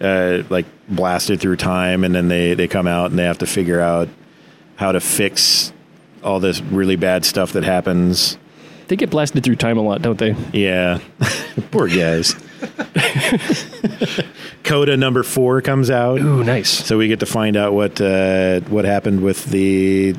uh, 0.00 0.42
like 0.48 0.66
blasted 0.88 1.40
through 1.40 1.56
time, 1.56 2.04
and 2.04 2.14
then 2.14 2.28
they 2.28 2.54
they 2.54 2.68
come 2.68 2.86
out 2.86 3.10
and 3.10 3.18
they 3.18 3.24
have 3.24 3.38
to 3.38 3.46
figure 3.46 3.80
out 3.80 4.08
how 4.76 4.92
to 4.92 5.00
fix 5.00 5.72
all 6.22 6.40
this 6.40 6.60
really 6.60 6.96
bad 6.96 7.24
stuff 7.24 7.52
that 7.52 7.64
happens. 7.64 8.38
They 8.88 8.96
get 8.96 9.10
blasted 9.10 9.44
through 9.44 9.56
time 9.56 9.76
a 9.76 9.82
lot, 9.82 10.00
don't 10.00 10.18
they? 10.18 10.34
Yeah, 10.52 10.98
poor 11.70 11.88
guys. 11.88 12.34
Coda 14.64 14.96
number 14.96 15.22
four 15.22 15.62
comes 15.62 15.90
out. 15.90 16.20
Ooh, 16.20 16.44
nice. 16.44 16.70
So 16.70 16.98
we 16.98 17.08
get 17.08 17.20
to 17.20 17.26
find 17.26 17.56
out 17.56 17.72
what 17.72 18.00
uh, 18.00 18.60
what 18.60 18.84
happened 18.84 19.22
with 19.22 19.44
the 19.46 20.14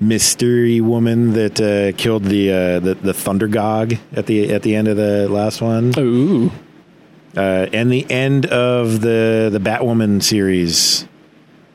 mystery 0.00 0.80
woman 0.80 1.32
that 1.32 1.60
uh, 1.60 1.96
killed 1.96 2.24
the, 2.24 2.52
uh, 2.52 2.80
the 2.80 2.94
the 2.94 3.14
Thunder 3.14 3.48
Gog 3.48 3.94
at 4.14 4.26
the 4.26 4.52
at 4.52 4.62
the 4.62 4.76
end 4.76 4.88
of 4.88 4.96
the 4.96 5.28
last 5.28 5.60
one, 5.60 5.92
Ooh. 5.98 6.50
uh, 7.36 7.66
and 7.72 7.90
the 7.90 8.08
end 8.10 8.46
of 8.46 9.00
the 9.00 9.48
the 9.52 9.60
Batwoman 9.60 10.22
series 10.22 11.06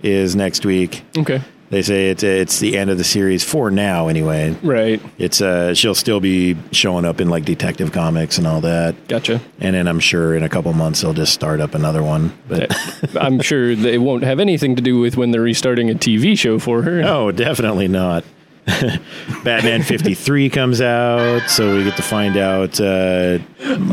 is 0.01 0.35
next 0.35 0.65
week. 0.65 1.03
Okay. 1.17 1.41
They 1.69 1.81
say 1.81 2.09
it's 2.09 2.23
it's 2.23 2.59
the 2.59 2.77
end 2.77 2.89
of 2.89 2.97
the 2.97 3.03
series 3.03 3.43
for 3.43 3.69
now. 3.71 4.07
Anyway, 4.07 4.55
Right. 4.63 5.01
it's 5.17 5.41
uh 5.41 5.73
she'll 5.73 5.95
still 5.95 6.19
be 6.19 6.57
showing 6.71 7.05
up 7.05 7.21
in 7.21 7.29
like 7.29 7.45
Detective 7.45 7.91
Comics 7.91 8.37
and 8.37 8.47
all 8.47 8.61
that. 8.61 9.07
Gotcha. 9.07 9.39
And 9.59 9.75
then 9.75 9.87
I'm 9.87 9.99
sure 9.99 10.35
in 10.35 10.43
a 10.43 10.49
couple 10.49 10.73
months 10.73 11.01
they'll 11.01 11.13
just 11.13 11.33
start 11.33 11.59
up 11.61 11.75
another 11.75 12.01
one. 12.03 12.33
But 12.47 12.75
I'm 13.15 13.39
sure 13.41 13.75
they 13.75 13.97
won't 13.97 14.23
have 14.23 14.39
anything 14.39 14.75
to 14.77 14.81
do 14.81 14.99
with 14.99 15.15
when 15.17 15.31
they're 15.31 15.41
restarting 15.41 15.89
a 15.89 15.93
TV 15.95 16.37
show 16.37 16.59
for 16.59 16.81
her. 16.81 17.01
no, 17.01 17.31
definitely 17.31 17.87
not. 17.87 18.23
Batman 19.43 19.81
53 19.83 20.49
comes 20.51 20.79
out, 20.81 21.49
so 21.49 21.75
we 21.77 21.83
get 21.83 21.95
to 21.95 22.03
find 22.03 22.37
out. 22.37 22.79
Uh, 22.79 23.39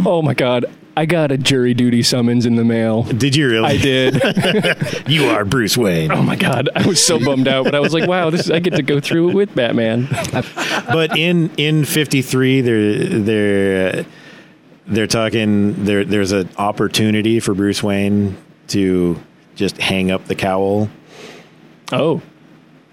Oh 0.04 0.20
my 0.22 0.34
god. 0.34 0.66
I 0.98 1.04
got 1.04 1.30
a 1.30 1.36
jury 1.36 1.74
duty 1.74 2.02
summons 2.02 2.46
in 2.46 2.56
the 2.56 2.64
mail. 2.64 3.02
did 3.02 3.36
you 3.36 3.48
really? 3.48 3.66
I 3.66 3.76
did. 3.76 4.22
You 5.08 5.26
are 5.26 5.44
Bruce 5.44 5.76
Wayne. 5.76 6.10
oh 6.10 6.22
my 6.22 6.36
god. 6.36 6.68
I 6.74 6.86
was 6.86 7.04
so 7.04 7.18
bummed 7.18 7.46
out, 7.48 7.64
but 7.64 7.74
I 7.74 7.80
was 7.80 7.92
like, 7.94 8.08
wow, 8.08 8.30
this 8.30 8.50
I 8.50 8.58
get 8.60 8.74
to 8.76 8.82
go 8.82 8.98
through 8.98 9.28
it 9.30 9.34
with 9.34 9.54
Batman. 9.54 10.08
but 10.88 11.16
in 11.16 11.50
in 11.56 11.84
53 11.84 12.60
they're 12.62 13.04
they're 13.20 14.06
they're 14.86 15.06
talking 15.06 15.84
there 15.84 16.04
there's 16.04 16.32
an 16.32 16.48
opportunity 16.58 17.40
for 17.40 17.54
Bruce 17.54 17.82
Wayne 17.82 18.36
to 18.68 19.20
just 19.54 19.78
hang 19.78 20.10
up 20.10 20.24
the 20.26 20.34
cowl 20.34 20.88
Oh. 21.92 22.20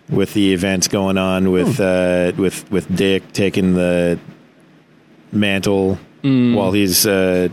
with 0.09 0.33
the 0.33 0.53
events 0.53 0.87
going 0.87 1.17
on 1.17 1.51
with 1.51 1.79
uh 1.79 2.31
with 2.37 2.69
with 2.71 2.93
Dick 2.95 3.31
taking 3.33 3.73
the 3.75 4.19
mantle 5.31 5.97
while 6.21 6.71
he's 6.71 7.05
uh 7.07 7.49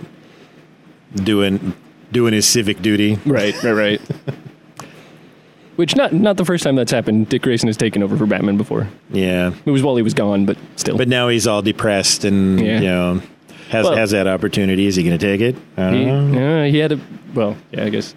doing 1.15 1.75
doing 2.13 2.33
his 2.33 2.47
civic 2.47 2.83
duty. 2.83 3.19
Right, 3.27 3.55
right, 3.63 3.73
right. 3.73 4.01
Which 5.77 5.97
not 5.97 6.13
not 6.13 6.37
the 6.37 6.45
first 6.45 6.63
time 6.65 6.77
that's 6.77 6.93
happened. 6.93 7.29
Dick 7.31 7.43
Grayson 7.43 7.67
has 7.69 7.77
taken 7.77 8.03
over 8.03 8.17
for 8.17 8.27
Batman 8.27 8.57
before. 8.59 8.89
Yeah. 9.11 9.53
It 9.65 9.71
was 9.71 9.83
while 9.83 9.97
he 9.97 10.03
was 10.03 10.13
gone, 10.15 10.45
but 10.45 10.59
still. 10.77 10.97
But 10.99 11.09
now 11.09 11.29
he's 11.29 11.47
all 11.47 11.63
depressed 11.63 12.25
and 12.25 12.61
Yeah. 12.61 12.81
you 12.81 12.87
know 12.87 13.23
has 13.71 13.85
Well- 13.87 13.97
has 13.97 14.11
that 14.11 14.27
opportunity. 14.27 14.87
Is 14.87 14.97
he 14.97 15.03
going 15.05 15.19
to 15.19 15.25
take 15.27 15.41
it? 15.41 15.57
I 15.77 15.83
don't 15.83 15.95
he, 15.95 16.05
know. 16.05 16.33
yeah, 16.33 16.67
he 16.67 16.79
had 16.79 16.93
a 16.93 17.01
well, 17.35 17.57
yeah, 17.73 17.85
I 17.85 17.89
guess 17.89 18.15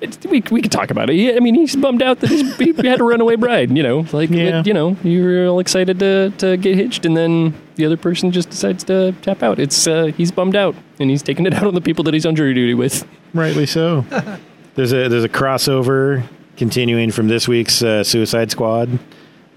it's, 0.00 0.18
we 0.26 0.42
we 0.50 0.60
could 0.62 0.72
talk 0.72 0.90
about 0.90 1.08
it. 1.10 1.14
He, 1.16 1.32
I 1.34 1.38
mean, 1.38 1.54
he's 1.54 1.76
bummed 1.76 2.02
out 2.02 2.20
that 2.20 2.30
he's, 2.30 2.56
he 2.56 2.72
had 2.72 3.00
a 3.00 3.04
runaway 3.04 3.36
bride. 3.36 3.76
You 3.76 3.82
know, 3.84 4.06
like 4.12 4.30
Yeah. 4.30 4.62
you 4.64 4.74
know, 4.74 4.96
you 5.04 5.22
were 5.22 5.46
all 5.46 5.60
excited 5.60 5.98
to 6.00 6.30
to 6.38 6.56
get 6.56 6.74
hitched, 6.74 7.06
and 7.06 7.16
then 7.16 7.54
the 7.76 7.86
other 7.86 7.96
person 7.96 8.32
just 8.32 8.50
decides 8.50 8.84
to 8.84 9.12
tap 9.22 9.42
out. 9.42 9.58
It's 9.58 9.86
uh, 9.86 10.06
he's 10.06 10.32
bummed 10.32 10.56
out, 10.56 10.74
and 10.98 11.10
he's 11.10 11.22
taking 11.22 11.46
it 11.46 11.54
out 11.54 11.66
on 11.66 11.74
the 11.74 11.80
people 11.80 12.04
that 12.04 12.14
he's 12.14 12.26
on 12.26 12.34
jury 12.34 12.54
duty 12.54 12.74
with. 12.74 13.06
Rightly 13.32 13.66
so. 13.66 14.04
there's 14.74 14.92
a 14.92 15.08
there's 15.08 15.24
a 15.24 15.28
crossover 15.28 16.24
continuing 16.56 17.10
from 17.10 17.28
this 17.28 17.46
week's 17.46 17.82
uh, 17.82 18.02
Suicide 18.02 18.50
Squad, 18.50 18.98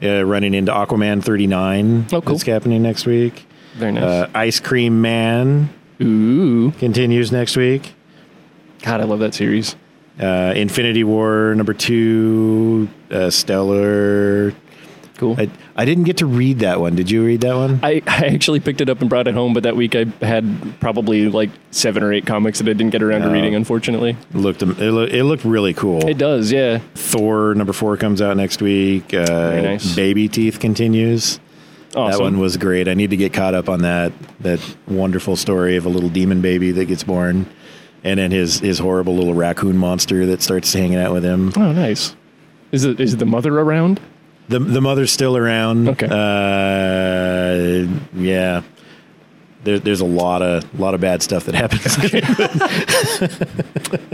uh, 0.04 0.24
running 0.26 0.54
into 0.54 0.72
Aquaman 0.72 1.24
39. 1.24 2.06
Oh, 2.12 2.22
cool. 2.22 2.34
That's 2.34 2.44
happening 2.44 2.82
next 2.82 3.06
week. 3.06 3.46
Very 3.76 3.94
nice. 3.94 4.04
Uh, 4.04 4.30
Ice 4.36 4.60
Cream 4.60 5.02
Man 5.02 5.70
Ooh, 6.02 6.72
continues 6.72 7.32
next 7.32 7.56
week. 7.56 7.94
God, 8.82 9.02
I 9.02 9.06
love 9.06 9.20
that 9.20 9.34
series. 9.34 9.76
Uh, 10.20 10.54
Infinity 10.56 11.04
War 11.06 11.54
number 11.56 11.74
two, 11.74 12.90
uh, 13.10 13.30
Stellar. 13.30 14.54
Cool. 15.20 15.36
I, 15.38 15.50
I 15.76 15.84
didn't 15.84 16.06
get 16.06 16.16
to 16.18 16.26
read 16.26 16.60
that 16.60 16.80
one. 16.80 16.96
Did 16.96 17.12
you 17.12 17.26
read 17.26 17.42
that 17.42 17.54
one? 17.54 17.82
I, 17.84 18.02
I 18.08 18.28
actually 18.28 18.62
picked 18.62 18.80
it 18.80 18.90
up 18.90 19.02
and 19.02 19.10
brought 19.10 19.28
it 19.28 19.34
home, 19.34 19.54
but 19.54 19.64
that 19.64 19.76
week 19.76 19.94
I 19.94 20.06
had 20.22 20.80
probably 20.80 21.28
like 21.28 21.50
seven 21.72 22.04
or 22.04 22.14
eight 22.14 22.26
comics 22.26 22.60
that 22.60 22.70
I 22.70 22.72
didn't 22.72 22.92
get 22.92 23.04
around 23.04 23.24
to 23.24 23.30
reading, 23.30 23.54
unfortunately. 23.54 24.12
It 24.34 24.38
looked 24.38 24.64
it, 24.64 24.80
it 24.80 25.24
looked 25.26 25.44
really 25.44 25.74
cool. 25.74 26.08
It 26.08 26.18
does, 26.18 26.54
yeah. 26.54 26.78
Thor 26.96 27.54
number 27.54 27.74
four 27.74 27.98
comes 27.98 28.22
out 28.22 28.38
next 28.38 28.62
week. 28.62 29.14
Uh, 29.14 29.26
Very 29.26 29.62
nice. 29.62 29.94
Baby 29.94 30.30
Teeth 30.30 30.62
continues. 30.62 31.42
Awesome. 31.96 32.12
That 32.18 32.24
one 32.24 32.40
was 32.40 32.56
great. 32.56 32.88
I 32.88 32.94
need 32.94 33.10
to 33.10 33.18
get 33.18 33.34
caught 33.34 33.54
up 33.54 33.68
on 33.68 33.82
that 33.82 34.14
that 34.40 34.62
wonderful 34.88 35.36
story 35.36 35.76
of 35.76 35.86
a 35.86 35.90
little 35.90 36.10
demon 36.10 36.40
baby 36.40 36.72
that 36.72 36.86
gets 36.86 37.04
born, 37.04 37.46
and 38.06 38.20
then 38.20 38.32
his 38.32 38.62
his 38.62 38.80
horrible 38.80 39.18
little 39.18 39.34
raccoon 39.34 39.76
monster 39.78 40.26
that 40.28 40.42
starts 40.42 40.72
hanging 40.72 40.98
out 40.98 41.12
with 41.12 41.26
him. 41.26 41.52
Oh, 41.58 41.74
nice. 41.74 42.16
Is 42.72 42.86
it 42.86 43.02
is 43.02 43.18
the 43.18 43.26
mother 43.26 43.60
around? 43.60 44.00
The 44.50 44.60
the 44.60 44.82
mother's 44.82 45.12
still 45.12 45.38
around. 45.38 45.90
Okay. 45.90 46.08
Uh, 46.08 47.88
yeah. 48.16 48.64
There, 49.64 49.78
there's 49.78 50.02
a 50.02 50.06
lot 50.06 50.42
of 50.42 50.80
lot 50.80 50.94
of 50.94 51.02
bad 51.02 51.22
stuff 51.22 51.44
that 51.46 51.56
happens, 51.56 51.98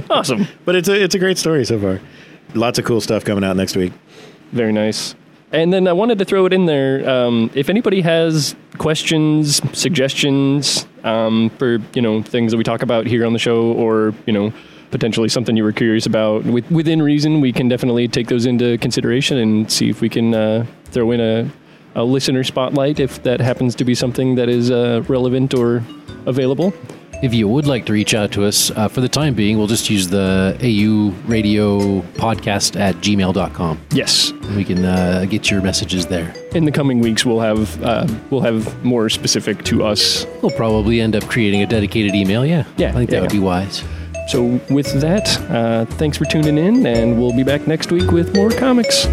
Awesome. 0.10 0.48
but 0.65 0.76
it's 0.76 0.88
a 0.89 1.02
it's 1.04 1.15
a 1.15 1.19
great 1.19 1.38
story 1.38 1.65
so 1.65 1.80
far. 1.80 2.02
Lots 2.54 2.80
of 2.80 2.86
cool 2.86 3.00
stuff 3.02 3.24
coming 3.26 3.43
out 3.43 3.56
next 3.56 3.76
week. 3.76 3.93
Very 4.52 4.71
nice. 4.74 5.15
And 5.52 5.71
then 5.71 5.88
I 5.88 5.93
wanted 5.93 6.17
to 6.19 6.26
throw 6.26 6.45
it 6.48 6.54
in 6.54 6.65
there. 6.65 7.08
Um, 7.10 7.52
if 7.54 7.69
anybody 7.69 8.02
has 8.02 8.56
questions, 8.78 9.62
suggestions 9.78 10.88
um, 11.06 11.50
for 11.52 11.78
you 11.94 12.02
know 12.02 12.22
things 12.22 12.52
that 12.52 12.58
we 12.58 12.63
talk 12.63 12.82
about 12.82 13.06
here 13.06 13.26
on 13.26 13.32
the 13.32 13.39
show, 13.39 13.72
or 13.72 14.13
you 14.26 14.34
know 14.34 14.52
potentially 14.91 15.30
something 15.30 15.58
you 15.58 15.63
were 15.63 15.74
curious 15.74 16.06
about, 16.06 16.46
with, 16.46 16.70
within 16.72 17.02
reason, 17.02 17.41
we 17.41 17.52
can 17.52 17.68
definitely 17.68 18.08
take 18.08 18.28
those 18.28 18.46
into 18.46 18.78
consideration 18.78 19.38
and 19.38 19.70
see 19.70 19.89
if 19.89 20.00
we 20.00 20.08
can 20.08 20.34
uh, 20.34 20.65
throw 20.86 21.12
in 21.12 21.20
a, 21.20 21.50
a 21.96 22.04
listener 22.04 22.44
spotlight 22.44 23.00
if 23.00 23.22
that 23.24 23.41
happens 23.41 23.76
to 23.76 23.84
be 23.84 23.94
something 23.94 24.36
that 24.36 24.48
is 24.48 24.72
uh, 24.72 25.04
relevant 25.08 25.54
or 25.54 25.84
available. 26.26 26.74
If 27.21 27.34
you 27.34 27.47
would 27.47 27.65
like 27.65 27.86
to 27.86 27.93
reach 27.93 28.13
out 28.13 28.32
to 28.34 28.45
us, 28.45 28.71
uh, 28.71 28.88
for 28.88 29.01
the 29.01 29.10
time 29.10 29.34
being, 29.34 29.58
we'll 29.58 29.67
just 29.67 29.89
use 29.89 30.08
the 30.08 30.56
AU 30.62 31.12
radio 31.28 32.01
podcast 32.13 32.80
at 32.80 32.95
gmail.com. 32.95 33.82
Yes. 33.91 34.32
We 34.56 34.63
can 34.63 34.86
uh, 34.86 35.25
get 35.25 35.49
your 35.49 35.62
messages 35.62 36.06
there. 36.06 36.34
In 36.54 36.65
the 36.65 36.71
coming 36.71 36.99
weeks, 36.99 37.25
we'll 37.25 37.39
have 37.39 37.82
uh, 37.84 38.08
we'll 38.30 38.41
have 38.41 38.84
more 38.84 39.10
specific 39.10 39.63
to 39.65 39.84
us 39.84 40.25
We'll 40.45 40.56
probably 40.56 41.01
end 41.01 41.15
up 41.15 41.28
creating 41.28 41.63
a 41.63 41.65
dedicated 41.65 42.13
email. 42.13 42.45
Yeah. 42.45 42.65
Yeah, 42.78 42.89
I 42.89 42.91
think 42.91 43.10
that 43.10 43.21
would 43.21 43.32
yeah. 43.32 43.39
be 43.39 43.43
wise. 43.43 43.84
So, 44.28 44.60
with 44.69 45.01
that, 45.01 45.39
uh, 45.49 45.86
thanks 45.86 46.17
for 46.17 46.25
tuning 46.25 46.58
in, 46.58 46.86
and 46.86 47.19
we'll 47.19 47.36
be 47.36 47.43
back 47.43 47.67
next 47.67 47.91
week 47.91 48.12
with 48.12 48.36
more 48.36 48.51
comics. 48.51 49.08